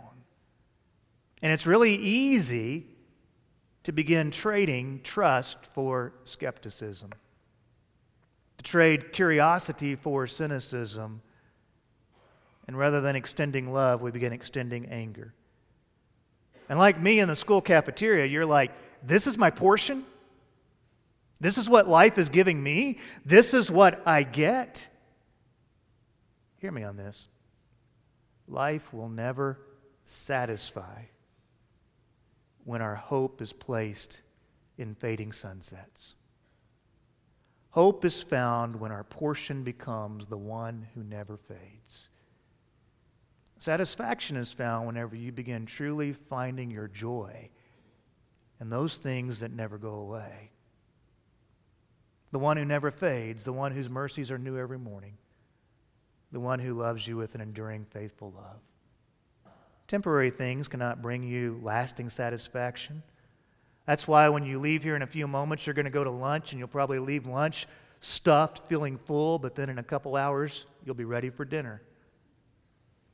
And 1.42 1.52
it's 1.52 1.66
really 1.66 1.94
easy 1.94 2.86
to 3.84 3.92
begin 3.92 4.30
trading 4.30 5.00
trust 5.04 5.58
for 5.72 6.12
skepticism, 6.24 7.10
to 8.58 8.64
trade 8.64 9.12
curiosity 9.12 9.94
for 9.94 10.26
cynicism. 10.26 11.22
And 12.66 12.76
rather 12.76 13.00
than 13.00 13.14
extending 13.14 13.72
love, 13.72 14.02
we 14.02 14.10
begin 14.10 14.32
extending 14.32 14.86
anger. 14.86 15.34
And 16.68 16.78
like 16.78 17.00
me 17.00 17.20
in 17.20 17.28
the 17.28 17.36
school 17.36 17.60
cafeteria, 17.60 18.26
you're 18.26 18.46
like, 18.46 18.72
this 19.04 19.28
is 19.28 19.38
my 19.38 19.50
portion? 19.50 20.04
This 21.38 21.58
is 21.58 21.68
what 21.68 21.86
life 21.86 22.18
is 22.18 22.28
giving 22.28 22.60
me? 22.60 22.98
This 23.24 23.54
is 23.54 23.70
what 23.70 24.02
I 24.04 24.24
get? 24.24 24.88
Hear 26.58 26.72
me 26.72 26.82
on 26.82 26.96
this. 26.96 27.28
Life 28.48 28.92
will 28.92 29.10
never 29.10 29.60
satisfy 30.04 31.02
when 32.66 32.82
our 32.82 32.96
hope 32.96 33.40
is 33.40 33.52
placed 33.52 34.22
in 34.76 34.92
fading 34.94 35.32
sunsets. 35.32 36.16
Hope 37.70 38.04
is 38.04 38.22
found 38.22 38.74
when 38.74 38.90
our 38.90 39.04
portion 39.04 39.62
becomes 39.62 40.26
the 40.26 40.36
one 40.36 40.86
who 40.94 41.04
never 41.04 41.36
fades. 41.36 42.08
Satisfaction 43.58 44.36
is 44.36 44.52
found 44.52 44.86
whenever 44.86 45.14
you 45.14 45.30
begin 45.30 45.64
truly 45.64 46.12
finding 46.12 46.70
your 46.70 46.88
joy 46.88 47.48
in 48.60 48.68
those 48.68 48.98
things 48.98 49.40
that 49.40 49.52
never 49.52 49.78
go 49.78 49.94
away. 49.94 50.50
The 52.32 52.40
one 52.40 52.56
who 52.56 52.64
never 52.64 52.90
fades, 52.90 53.44
the 53.44 53.52
one 53.52 53.70
whose 53.70 53.88
mercies 53.88 54.32
are 54.32 54.38
new 54.38 54.58
every 54.58 54.78
morning, 54.78 55.16
the 56.32 56.40
one 56.40 56.58
who 56.58 56.74
loves 56.74 57.06
you 57.06 57.16
with 57.16 57.36
an 57.36 57.40
enduring, 57.40 57.84
faithful 57.84 58.32
love. 58.36 58.60
Temporary 59.88 60.30
things 60.30 60.68
cannot 60.68 61.02
bring 61.02 61.22
you 61.22 61.60
lasting 61.62 62.08
satisfaction. 62.08 63.02
That's 63.86 64.08
why 64.08 64.28
when 64.28 64.44
you 64.44 64.58
leave 64.58 64.82
here 64.82 64.96
in 64.96 65.02
a 65.02 65.06
few 65.06 65.28
moments, 65.28 65.66
you're 65.66 65.74
going 65.74 65.84
to 65.84 65.90
go 65.90 66.04
to 66.04 66.10
lunch 66.10 66.52
and 66.52 66.58
you'll 66.58 66.68
probably 66.68 66.98
leave 66.98 67.26
lunch 67.26 67.66
stuffed, 68.00 68.66
feeling 68.68 68.98
full, 68.98 69.38
but 69.38 69.54
then 69.54 69.68
in 69.68 69.78
a 69.78 69.82
couple 69.82 70.16
hours, 70.16 70.66
you'll 70.84 70.94
be 70.94 71.04
ready 71.04 71.30
for 71.30 71.44
dinner 71.44 71.82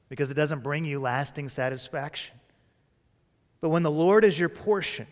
because 0.08 0.30
it 0.30 0.34
doesn't 0.34 0.62
bring 0.62 0.84
you 0.84 1.00
lasting 1.00 1.48
satisfaction. 1.48 2.34
But 3.60 3.70
when 3.70 3.82
the 3.82 3.90
Lord 3.90 4.24
is 4.24 4.38
your 4.38 4.48
portion, 4.48 5.06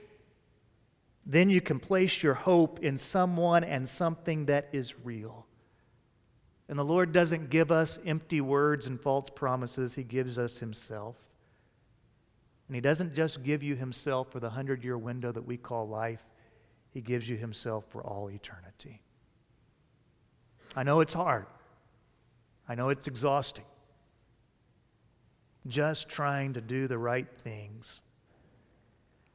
then 1.25 1.49
you 1.49 1.61
can 1.61 1.79
place 1.79 2.23
your 2.23 2.35
hope 2.35 2.81
in 2.81 2.99
someone 2.99 3.65
and 3.65 3.89
something 3.89 4.47
that 4.47 4.69
is 4.73 4.95
real. 5.05 5.47
And 6.69 6.79
the 6.79 6.85
Lord 6.85 7.13
doesn't 7.13 7.51
give 7.51 7.71
us 7.71 7.99
empty 8.05 8.41
words 8.41 8.87
and 8.87 9.01
false 9.01 9.31
promises, 9.31 9.95
He 9.95 10.03
gives 10.03 10.39
us 10.39 10.59
Himself. 10.59 11.30
And 12.71 12.77
He 12.77 12.81
doesn't 12.81 13.17
just 13.17 13.43
give 13.43 13.65
you 13.65 13.75
Himself 13.75 14.31
for 14.31 14.39
the 14.39 14.49
hundred 14.49 14.85
year 14.85 14.97
window 14.97 15.33
that 15.33 15.45
we 15.45 15.57
call 15.57 15.89
life, 15.89 16.23
He 16.93 17.01
gives 17.01 17.29
you 17.29 17.37
Himself 17.37 17.85
for 17.89 18.01
all 18.07 18.31
eternity. 18.31 19.03
I 20.77 20.85
know 20.85 21.01
it's 21.01 21.13
hard, 21.13 21.47
I 22.69 22.77
know 22.77 22.91
it's 22.91 23.09
exhausting. 23.09 23.65
Just 25.67 26.09
trying 26.09 26.53
to 26.53 26.61
do 26.61 26.87
the 26.87 26.97
right 26.97 27.27
things. 27.43 28.03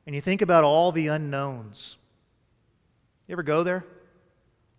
And 0.05 0.15
you 0.15 0.21
think 0.21 0.41
about 0.41 0.63
all 0.63 0.93
the 0.93 1.07
unknowns. 1.07 1.97
You 3.27 3.33
ever 3.33 3.43
go 3.43 3.63
there? 3.63 3.83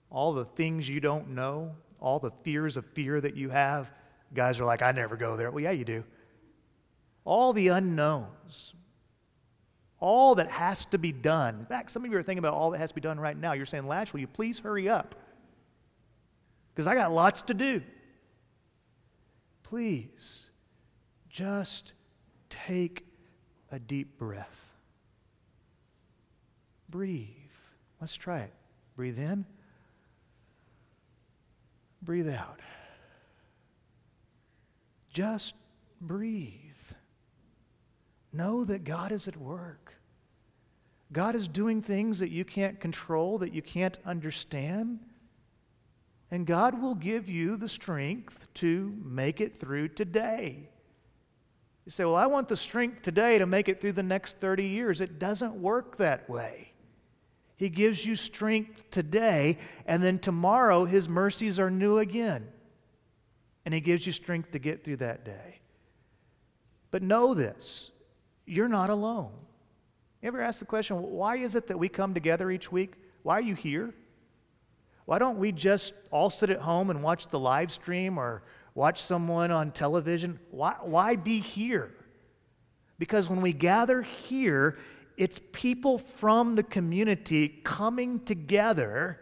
All 0.09 0.33
the 0.33 0.47
things 0.47 0.89
you 0.89 0.99
don't 0.99 1.29
know, 1.29 1.73
all 2.01 2.19
the 2.19 2.33
fears 2.43 2.79
of 2.79 2.87
fear 2.87 3.21
that 3.21 3.37
you 3.37 3.51
have. 3.51 3.91
Guys 4.33 4.59
are 4.61 4.65
like, 4.65 4.81
I 4.81 4.93
never 4.93 5.15
go 5.15 5.37
there. 5.37 5.51
Well, 5.51 5.63
yeah, 5.63 5.73
you 5.73 5.85
do 5.85 6.03
all 7.27 7.53
the 7.53 7.69
unknowns, 7.69 8.75
all 9.99 10.37
that 10.37 10.51
has 10.51 10.87
to 10.87 10.99
be 10.99 11.13
done. 11.13 11.59
In 11.59 11.67
fact, 11.67 11.91
some 11.91 12.05
of 12.05 12.11
you 12.11 12.17
are 12.17 12.23
thinking 12.23 12.39
about 12.39 12.55
all 12.55 12.71
that 12.71 12.79
has 12.79 12.91
to 12.91 12.95
be 12.95 13.01
done 13.01 13.21
right 13.21 13.37
now. 13.37 13.53
You're 13.53 13.67
saying, 13.67 13.87
Lash, 13.87 14.13
will 14.13 14.21
you 14.21 14.27
please 14.27 14.59
hurry 14.59 14.89
up? 14.89 15.15
Because 16.73 16.87
I 16.87 16.95
got 16.95 17.13
lots 17.13 17.43
to 17.43 17.55
do. 17.55 17.83
Please, 19.65 20.51
just 21.29 21.93
take 22.49 23.05
a 23.73 23.79
deep 23.79 24.17
breath. 24.19 24.75
Breathe. 26.89 27.27
Let's 28.01 28.15
try 28.15 28.41
it. 28.41 28.53
Breathe 28.95 29.19
in. 29.19 29.45
Breathe 32.03 32.29
out. 32.29 32.61
Just 35.13 35.55
breathe. 36.01 36.66
Know 38.37 38.65
that 38.65 38.85
God 38.85 39.13
is 39.13 39.29
at 39.29 39.37
work. 39.37 39.95
God 41.13 41.35
is 41.35 41.49
doing 41.49 41.81
things 41.81 42.19
that 42.19 42.31
you 42.31 42.45
can't 42.45 42.79
control, 42.79 43.39
that 43.39 43.55
you 43.55 43.63
can't 43.63 43.97
understand. 44.05 44.99
And 46.31 46.47
God 46.47 46.81
will 46.81 46.97
give 46.97 47.29
you 47.29 47.57
the 47.57 47.69
strength 47.69 48.47
to 48.55 48.95
make 49.03 49.41
it 49.41 49.57
through 49.57 49.89
today. 49.89 50.69
You 51.87 51.91
say, 51.91 52.05
Well, 52.05 52.17
I 52.17 52.27
want 52.27 52.49
the 52.49 52.57
strength 52.57 53.03
today 53.03 53.39
to 53.39 53.47
make 53.47 53.69
it 53.69 53.81
through 53.81 53.93
the 53.93 54.03
next 54.03 54.39
30 54.39 54.65
years. 54.65 55.01
It 55.01 55.19
doesn't 55.19 55.55
work 55.55 55.97
that 55.99 56.29
way. 56.29 56.73
He 57.57 57.71
gives 57.71 58.05
you 58.05 58.17
strength 58.17 58.91
today, 58.91 59.57
and 59.87 60.03
then 60.03 60.19
tomorrow 60.19 60.85
His 60.85 61.09
mercies 61.09 61.59
are 61.59 61.71
new 61.71 61.99
again. 61.99 62.47
And 63.65 63.73
He 63.73 63.81
gives 63.81 64.05
you 64.05 64.13
strength 64.13 64.51
to 64.51 64.59
get 64.59 64.85
through 64.85 64.97
that 64.97 65.25
day. 65.25 65.61
But 66.91 67.03
know 67.03 67.33
this 67.33 67.93
you're 68.47 68.69
not 68.69 68.91
alone. 68.91 69.33
You 70.23 70.29
ever 70.29 70.41
ask 70.41 70.61
the 70.61 70.67
question, 70.67 70.97
why 71.03 71.37
is 71.37 71.55
it 71.55 71.67
that 71.67 71.79
we 71.79 71.89
come 71.89 72.15
together 72.15 72.51
each 72.51 72.73
week? 72.73 72.95
Why 73.23 73.35
are 73.35 73.43
you 73.43 73.55
here? 73.55 73.93
Why 75.05 75.19
don't 75.19 75.39
we 75.39 75.53
just 75.53 75.93
all 76.11 76.31
sit 76.31 76.51
at 76.51 76.61
home 76.61 76.91
and 76.91 77.03
watch 77.03 77.29
the 77.29 77.39
live 77.39 77.71
stream 77.71 78.19
or 78.19 78.43
watch 78.75 79.03
someone 79.03 79.51
on 79.51 79.71
television? 79.71 80.39
Why, 80.51 80.75
why 80.83 81.17
be 81.17 81.41
here? 81.41 81.93
Because 82.99 83.29
when 83.29 83.41
we 83.41 83.53
gather 83.53 84.03
here, 84.03 84.79
it's 85.17 85.41
people 85.53 85.99
from 85.99 86.57
the 86.57 86.63
community 86.63 87.61
coming 87.63 88.21
together 88.21 89.21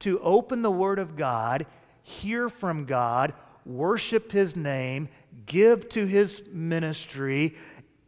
to 0.00 0.20
open 0.20 0.62
the 0.62 0.70
Word 0.70 0.98
of 0.98 1.16
God, 1.16 1.66
hear 2.02 2.48
from 2.48 2.84
God, 2.84 3.34
worship 3.66 4.32
His 4.32 4.56
name, 4.56 5.08
give 5.46 5.88
to 5.90 6.06
His 6.06 6.42
ministry, 6.52 7.56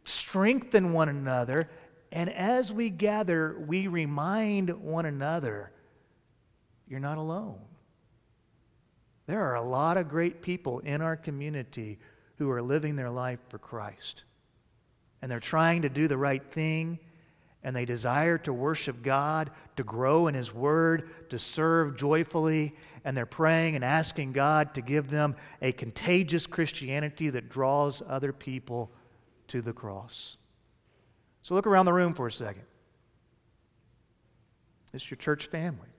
strengthen 0.03 0.93
one 0.93 1.09
another, 1.09 1.69
and 2.11 2.29
as 2.29 2.73
we 2.73 2.89
gather, 2.89 3.57
we 3.67 3.87
remind 3.87 4.69
one 4.69 5.05
another 5.05 5.71
you're 6.87 6.99
not 6.99 7.17
alone. 7.17 7.59
There 9.27 9.41
are 9.41 9.55
a 9.55 9.61
lot 9.61 9.95
of 9.95 10.09
great 10.09 10.41
people 10.41 10.79
in 10.79 11.01
our 11.01 11.15
community 11.15 11.99
who 12.35 12.49
are 12.51 12.61
living 12.61 12.97
their 12.97 13.09
life 13.09 13.39
for 13.47 13.59
Christ. 13.59 14.25
And 15.21 15.31
they're 15.31 15.39
trying 15.39 15.83
to 15.83 15.89
do 15.89 16.09
the 16.09 16.17
right 16.17 16.43
thing, 16.51 16.99
and 17.63 17.73
they 17.73 17.85
desire 17.85 18.37
to 18.39 18.51
worship 18.51 19.03
God, 19.03 19.51
to 19.77 19.83
grow 19.83 20.27
in 20.27 20.33
His 20.33 20.53
Word, 20.53 21.29
to 21.29 21.39
serve 21.39 21.95
joyfully, 21.95 22.75
and 23.05 23.15
they're 23.15 23.25
praying 23.25 23.75
and 23.75 23.85
asking 23.85 24.33
God 24.33 24.73
to 24.73 24.81
give 24.81 25.09
them 25.09 25.35
a 25.61 25.71
contagious 25.71 26.45
Christianity 26.45 27.29
that 27.29 27.47
draws 27.47 28.01
other 28.07 28.33
people 28.33 28.91
to 29.51 29.61
the 29.61 29.73
cross. 29.73 30.37
So 31.41 31.55
look 31.55 31.67
around 31.67 31.85
the 31.85 31.93
room 31.93 32.13
for 32.13 32.25
a 32.25 32.31
second. 32.31 32.63
It's 34.93 35.11
your 35.11 35.17
church 35.17 35.47
family. 35.47 35.89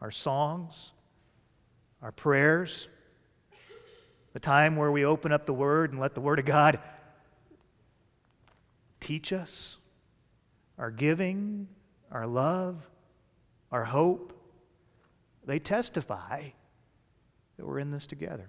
Our 0.00 0.12
songs, 0.12 0.92
our 2.00 2.12
prayers, 2.12 2.88
the 4.34 4.40
time 4.40 4.76
where 4.76 4.92
we 4.92 5.04
open 5.04 5.32
up 5.32 5.46
the 5.46 5.54
Word 5.54 5.90
and 5.90 6.00
let 6.00 6.14
the 6.14 6.20
Word 6.20 6.38
of 6.38 6.44
God 6.44 6.78
teach 9.00 9.32
us, 9.32 9.76
our 10.78 10.92
giving, 10.92 11.66
our 12.12 12.26
love, 12.26 12.88
our 13.72 13.84
hope, 13.84 14.32
they 15.44 15.58
testify 15.58 16.42
that 17.56 17.66
we're 17.66 17.80
in 17.80 17.90
this 17.90 18.06
together. 18.06 18.48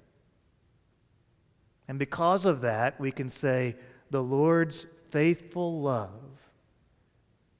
And 1.87 1.99
because 1.99 2.45
of 2.45 2.61
that, 2.61 2.99
we 2.99 3.11
can 3.11 3.29
say, 3.29 3.75
the 4.09 4.23
Lord's 4.23 4.85
faithful 5.09 5.81
love 5.81 6.11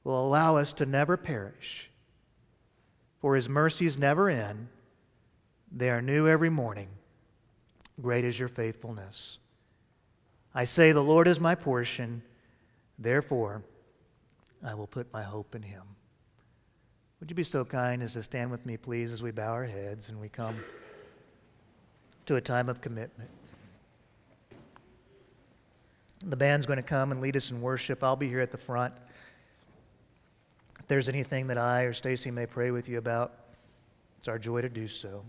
will 0.04 0.26
allow 0.26 0.58
us 0.58 0.74
to 0.74 0.86
never 0.86 1.18
perish. 1.18 1.90
For 3.20 3.36
his 3.36 3.50
mercies 3.50 3.98
never 3.98 4.30
end, 4.30 4.68
they 5.72 5.90
are 5.90 6.02
new 6.02 6.28
every 6.28 6.50
morning. 6.50 6.88
Great 8.02 8.26
is 8.26 8.40
your 8.40 8.50
faithfulness. 8.50 9.40
I 10.54 10.64
say, 10.64 10.92
The 10.92 11.04
Lord 11.04 11.28
is 11.28 11.40
my 11.40 11.56
portion, 11.56 12.22
therefore 13.00 13.64
I 14.64 14.74
will 14.74 14.88
put 14.88 15.12
my 15.12 15.24
hope 15.24 15.56
in 15.56 15.62
him. 15.62 15.84
Would 17.20 17.30
you 17.30 17.36
be 17.36 17.44
so 17.44 17.66
kind 17.66 18.04
as 18.04 18.14
to 18.14 18.24
stand 18.24 18.52
with 18.52 18.66
me, 18.66 18.78
please, 18.78 19.12
as 19.12 19.24
we 19.24 19.32
bow 19.32 19.52
our 19.52 19.66
heads 19.66 20.10
and 20.10 20.20
we 20.20 20.30
come 20.30 20.58
to 22.26 22.36
a 22.36 22.42
time 22.42 22.70
of 22.70 22.82
commitment? 22.82 23.30
The 26.28 26.36
band's 26.36 26.66
going 26.66 26.78
to 26.78 26.84
come 26.84 27.12
and 27.12 27.22
lead 27.22 27.38
us 27.38 27.52
in 27.52 27.62
worship. 27.62 28.04
I'll 28.04 28.16
be 28.16 28.28
here 28.28 28.40
at 28.40 28.52
the 28.52 28.58
front. 28.58 28.96
If 30.80 30.88
there's 30.88 31.08
anything 31.08 31.46
that 31.48 31.58
I 31.60 31.84
or 31.84 31.94
Stacy 31.94 32.32
may 32.32 32.48
pray 32.48 32.72
with 32.72 32.90
you 32.90 32.98
about, 32.98 33.34
it's 34.18 34.28
our 34.28 34.40
joy 34.40 34.62
to 34.62 34.70
do 34.70 34.88
so. 34.88 35.24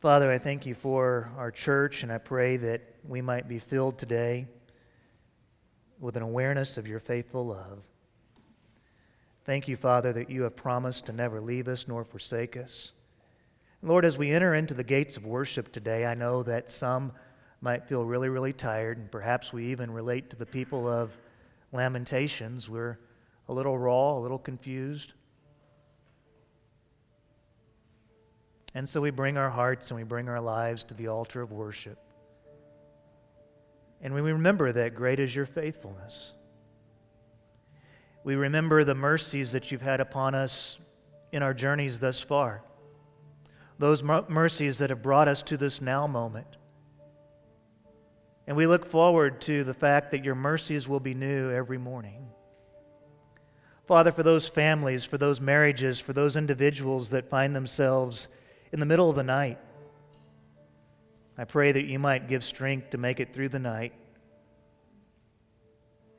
Father, 0.00 0.30
I 0.30 0.38
thank 0.38 0.66
you 0.66 0.74
for 0.74 1.30
our 1.38 1.52
church, 1.52 2.02
and 2.02 2.12
I 2.12 2.18
pray 2.18 2.56
that 2.56 2.82
we 3.08 3.22
might 3.22 3.48
be 3.48 3.60
filled 3.60 3.96
today 3.96 4.46
with 6.00 6.16
an 6.16 6.22
awareness 6.22 6.76
of 6.76 6.88
your 6.88 6.98
faithful 6.98 7.46
love. 7.46 7.78
Thank 9.44 9.68
you, 9.68 9.76
Father, 9.76 10.12
that 10.14 10.28
you 10.28 10.42
have 10.42 10.56
promised 10.56 11.06
to 11.06 11.12
never 11.12 11.40
leave 11.40 11.68
us 11.68 11.86
nor 11.86 12.04
forsake 12.04 12.56
us. 12.56 12.92
Lord, 13.82 14.04
as 14.04 14.18
we 14.18 14.30
enter 14.30 14.54
into 14.54 14.74
the 14.74 14.82
gates 14.82 15.16
of 15.16 15.26
worship 15.26 15.70
today, 15.70 16.06
I 16.06 16.14
know 16.14 16.42
that 16.42 16.70
some 16.70 17.12
might 17.64 17.88
feel 17.88 18.04
really, 18.04 18.28
really 18.28 18.52
tired, 18.52 18.98
and 18.98 19.10
perhaps 19.10 19.50
we 19.50 19.64
even 19.64 19.90
relate 19.90 20.28
to 20.28 20.36
the 20.36 20.44
people 20.44 20.86
of 20.86 21.16
Lamentations. 21.72 22.68
We're 22.68 22.98
a 23.48 23.54
little 23.54 23.78
raw, 23.78 24.18
a 24.18 24.20
little 24.20 24.38
confused. 24.38 25.14
And 28.74 28.86
so 28.86 29.00
we 29.00 29.10
bring 29.10 29.38
our 29.38 29.48
hearts 29.48 29.90
and 29.90 29.98
we 29.98 30.04
bring 30.04 30.28
our 30.28 30.42
lives 30.42 30.84
to 30.84 30.94
the 30.94 31.08
altar 31.08 31.40
of 31.40 31.52
worship. 31.52 31.98
And 34.02 34.12
we 34.12 34.20
remember 34.20 34.70
that 34.70 34.94
great 34.94 35.18
is 35.18 35.34
your 35.34 35.46
faithfulness. 35.46 36.34
We 38.24 38.34
remember 38.34 38.84
the 38.84 38.94
mercies 38.94 39.52
that 39.52 39.72
you've 39.72 39.80
had 39.80 40.00
upon 40.00 40.34
us 40.34 40.78
in 41.32 41.42
our 41.42 41.54
journeys 41.54 41.98
thus 41.98 42.20
far, 42.20 42.62
those 43.78 44.02
mercies 44.02 44.76
that 44.78 44.90
have 44.90 45.02
brought 45.02 45.28
us 45.28 45.40
to 45.44 45.56
this 45.56 45.80
now 45.80 46.06
moment. 46.06 46.58
And 48.46 48.56
we 48.56 48.66
look 48.66 48.86
forward 48.86 49.40
to 49.42 49.64
the 49.64 49.74
fact 49.74 50.10
that 50.10 50.24
your 50.24 50.34
mercies 50.34 50.86
will 50.86 51.00
be 51.00 51.14
new 51.14 51.50
every 51.50 51.78
morning. 51.78 52.28
Father, 53.86 54.12
for 54.12 54.22
those 54.22 54.46
families, 54.46 55.04
for 55.04 55.18
those 55.18 55.40
marriages, 55.40 56.00
for 56.00 56.12
those 56.12 56.36
individuals 56.36 57.10
that 57.10 57.28
find 57.28 57.54
themselves 57.54 58.28
in 58.72 58.80
the 58.80 58.86
middle 58.86 59.08
of 59.08 59.16
the 59.16 59.22
night, 59.22 59.58
I 61.36 61.44
pray 61.44 61.72
that 61.72 61.84
you 61.84 61.98
might 61.98 62.28
give 62.28 62.44
strength 62.44 62.90
to 62.90 62.98
make 62.98 63.18
it 63.18 63.32
through 63.32 63.48
the 63.48 63.58
night. 63.58 63.92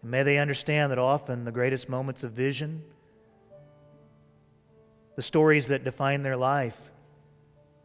And 0.01 0.11
may 0.11 0.23
they 0.23 0.39
understand 0.39 0.91
that 0.91 0.99
often 0.99 1.45
the 1.45 1.51
greatest 1.51 1.89
moments 1.89 2.23
of 2.23 2.31
vision, 2.31 2.83
the 5.15 5.21
stories 5.21 5.67
that 5.67 5.83
define 5.83 6.21
their 6.21 6.38
life, 6.38 6.91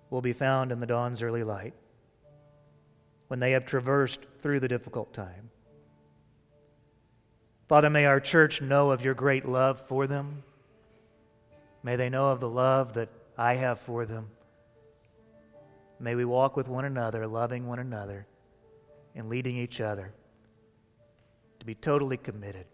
will 0.09 0.21
be 0.21 0.33
found 0.33 0.73
in 0.73 0.81
the 0.81 0.87
dawn's 0.87 1.23
early 1.23 1.45
light 1.45 1.73
when 3.31 3.39
they 3.39 3.53
have 3.53 3.65
traversed 3.65 4.19
through 4.41 4.59
the 4.59 4.67
difficult 4.67 5.15
time. 5.15 5.51
Father, 7.69 7.89
may 7.89 8.05
our 8.05 8.19
church 8.19 8.61
know 8.61 8.91
of 8.91 9.05
your 9.05 9.15
great 9.15 9.47
love 9.47 9.79
for 9.87 10.09
them. 10.09 10.43
May 11.85 11.95
they 11.95 12.09
know 12.09 12.33
of 12.33 12.41
the 12.41 12.49
love 12.49 12.95
that 12.95 13.09
I 13.39 13.55
have 13.55 13.79
for 13.79 14.05
them. 14.05 14.29
May 16.01 16.17
we 16.17 16.25
walk 16.25 16.57
with 16.57 16.67
one 16.67 16.85
another, 16.85 17.25
loving 17.25 17.69
one 17.69 17.79
another, 17.79 18.27
and 19.15 19.29
leading 19.29 19.57
each 19.57 19.81
other 19.81 20.13
to 21.61 21.65
be 21.65 21.77
totally 21.77 22.17
committed 22.17 22.67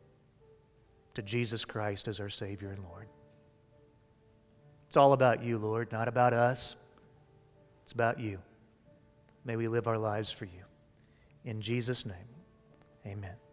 to 1.17 1.21
Jesus 1.21 1.67
Christ 1.67 2.09
as 2.09 2.19
our 2.19 2.31
Savior 2.31 2.71
and 2.71 2.83
Lord. 2.83 3.09
It's 4.87 4.97
all 4.97 5.13
about 5.13 5.45
you, 5.45 5.59
Lord, 5.59 5.93
not 5.93 6.09
about 6.09 6.33
us. 6.33 6.77
It's 7.83 7.93
about 7.93 8.19
you. 8.19 8.39
May 9.47 9.55
we 9.55 9.69
live 9.69 9.87
our 9.87 9.97
lives 9.97 10.33
for 10.33 10.45
you. 10.45 10.65
In 11.45 11.61
Jesus' 11.61 12.05
name, 12.05 12.17
amen. 13.07 13.46